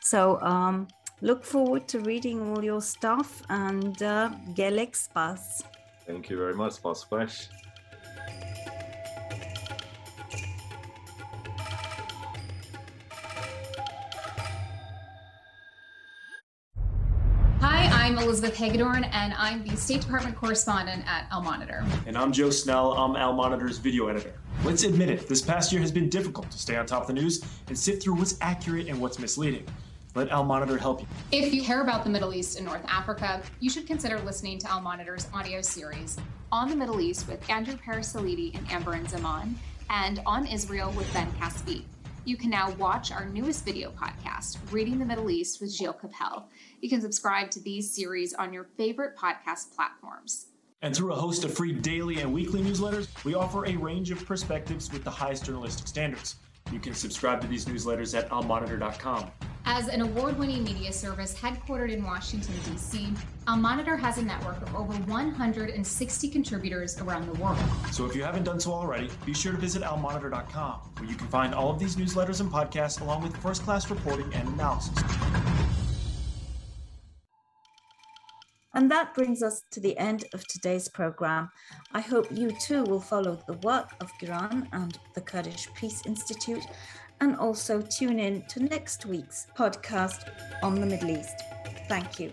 So 0.02 0.40
um, 0.42 0.88
look 1.22 1.44
forward 1.44 1.88
to 1.90 2.00
reading 2.02 2.42
all 2.42 2.64
your 2.64 2.82
stuff 2.82 3.42
and 3.50 4.02
uh, 4.04 4.30
Gelek. 4.54 4.96
Thank 6.06 6.30
you 6.30 6.38
very 6.38 6.54
much, 6.54 6.74
Spas 6.74 7.50
I'm 18.18 18.24
Elizabeth 18.24 18.58
Hagedorn, 18.58 19.04
and 19.04 19.32
I'm 19.36 19.64
the 19.64 19.78
State 19.78 20.02
Department 20.02 20.36
correspondent 20.36 21.04
at 21.06 21.28
Al 21.30 21.44
Monitor. 21.44 21.86
And 22.08 22.18
I'm 22.18 22.32
Joe 22.32 22.50
Snell. 22.50 22.94
I'm 22.94 23.16
Al 23.16 23.32
Monitor's 23.32 23.78
video 23.78 24.08
editor. 24.08 24.34
Let's 24.64 24.82
admit 24.82 25.12
it, 25.12 25.30
this 25.30 25.44
past 25.44 25.72
year 25.72 25.80
has 25.82 25.92
been 25.92 26.10
difficult 26.10 26.50
to 26.50 26.58
stay 26.58 26.76
on 26.78 26.88
top 26.88 27.02
of 27.02 27.08
the 27.08 27.14
news 27.14 27.46
and 27.68 27.78
sift 27.78 28.02
through 28.02 28.16
what's 28.16 28.36
accurate 28.42 28.88
and 28.88 29.00
what's 29.00 29.20
misleading. 29.20 29.68
Let 30.16 30.30
Al 30.30 30.44
Monitor 30.44 30.80
help 30.80 31.02
you. 31.02 31.08
If 31.32 31.54
you 31.54 31.62
care 31.62 31.84
about 31.84 32.04
the 32.04 32.10
Middle 32.10 32.34
East 32.34 32.58
and 32.58 32.66
North 32.66 32.84
Africa, 32.88 33.44
you 33.60 33.70
should 33.70 33.86
consider 33.86 34.18
listening 34.22 34.58
to 34.60 34.72
Al 34.72 34.82
Monitor's 34.82 35.28
audio 35.32 35.62
series 35.62 36.18
on 36.52 36.72
the 36.72 36.76
Middle 36.76 37.00
East 37.00 37.28
with 37.28 37.48
Andrew 37.52 37.76
Parasiliti 37.76 38.58
and 38.58 38.68
Amberin 38.70 39.08
Zaman, 39.08 39.56
and 39.92 40.22
on 40.26 40.48
Israel 40.48 40.92
with 40.98 41.14
Ben 41.14 41.32
Caspi. 41.34 41.84
You 42.28 42.36
can 42.36 42.50
now 42.50 42.72
watch 42.72 43.14
our 43.14 43.24
newest 43.24 43.64
video 43.64 43.90
podcast, 43.90 44.58
Reading 44.70 45.00
the 45.00 45.06
Middle 45.06 45.32
East 45.32 45.62
with 45.62 45.72
Gilles 45.72 45.94
Kepel. 45.94 46.44
You 46.82 46.90
can 46.90 47.00
subscribe 47.00 47.50
to 47.52 47.62
these 47.62 47.90
series 47.90 48.34
on 48.34 48.52
your 48.52 48.66
favorite 48.76 49.16
podcast 49.16 49.74
platforms. 49.74 50.48
And 50.82 50.94
through 50.94 51.14
a 51.14 51.16
host 51.16 51.46
of 51.46 51.54
free 51.54 51.72
daily 51.72 52.20
and 52.20 52.34
weekly 52.34 52.60
newsletters, 52.60 53.08
we 53.24 53.34
offer 53.34 53.66
a 53.66 53.78
range 53.78 54.12
of 54.12 54.26
perspectives 54.26 54.92
with 54.92 55.06
the 55.06 55.10
highest 55.10 55.46
journalistic 55.46 55.88
standards. 55.88 56.36
You 56.70 56.82
can 56.82 56.94
subscribe 56.94 57.40
to 57.40 57.48
these 57.48 57.64
newsletters 57.64 58.14
at 58.14 58.30
almonitor.com. 58.30 59.32
As 59.70 59.90
an 59.90 60.00
award 60.00 60.40
winning 60.40 60.64
media 60.64 60.94
service 60.94 61.38
headquartered 61.38 61.92
in 61.92 62.02
Washington, 62.02 62.56
D.C., 62.64 63.10
Al 63.48 63.58
Monitor 63.58 63.98
has 63.98 64.18
a 64.18 64.22
network 64.22 64.62
of 64.62 64.74
over 64.74 64.94
160 64.94 66.30
contributors 66.30 66.98
around 67.02 67.28
the 67.28 67.34
world. 67.34 67.60
So 67.92 68.06
if 68.06 68.16
you 68.16 68.24
haven't 68.24 68.46
done 68.46 68.62
so 68.62 68.72
already, 68.72 69.10
be 69.26 69.34
sure 69.34 69.52
to 69.52 69.58
visit 69.58 69.84
almonitor.com, 69.84 70.80
where 70.98 71.10
you 71.10 71.18
can 71.18 71.28
find 71.28 71.54
all 71.54 71.70
of 71.70 71.80
these 71.80 71.98
newsletters 71.98 72.40
and 72.40 72.50
podcasts 72.50 73.02
along 73.02 73.24
with 73.24 73.36
first 73.36 73.64
class 73.64 73.90
reporting 73.90 74.34
and 74.34 74.48
analysis. 74.48 74.98
And 78.74 78.90
that 78.90 79.14
brings 79.16 79.44
us 79.44 79.64
to 79.72 79.82
the 79.82 79.98
end 79.98 80.24
of 80.34 80.48
today's 80.48 80.88
program. 80.88 81.50
I 81.92 82.00
hope 82.00 82.28
you 82.32 82.52
too 82.62 82.84
will 82.84 83.02
follow 83.02 83.38
the 83.48 83.58
work 83.64 83.90
of 84.00 84.12
Giran 84.22 84.68
and 84.72 84.98
the 85.14 85.22
Kurdish 85.22 85.68
Peace 85.76 86.04
Institute 86.06 86.64
and 87.22 87.36
also 87.36 87.82
tune 87.82 88.20
in 88.20 88.44
to 88.44 88.64
next 88.64 89.06
week's 89.06 89.48
podcast 89.58 90.30
on 90.64 90.76
the 90.80 90.86
Middle 90.86 91.12
East. 91.12 91.42
Thank 91.88 92.20
you. 92.20 92.32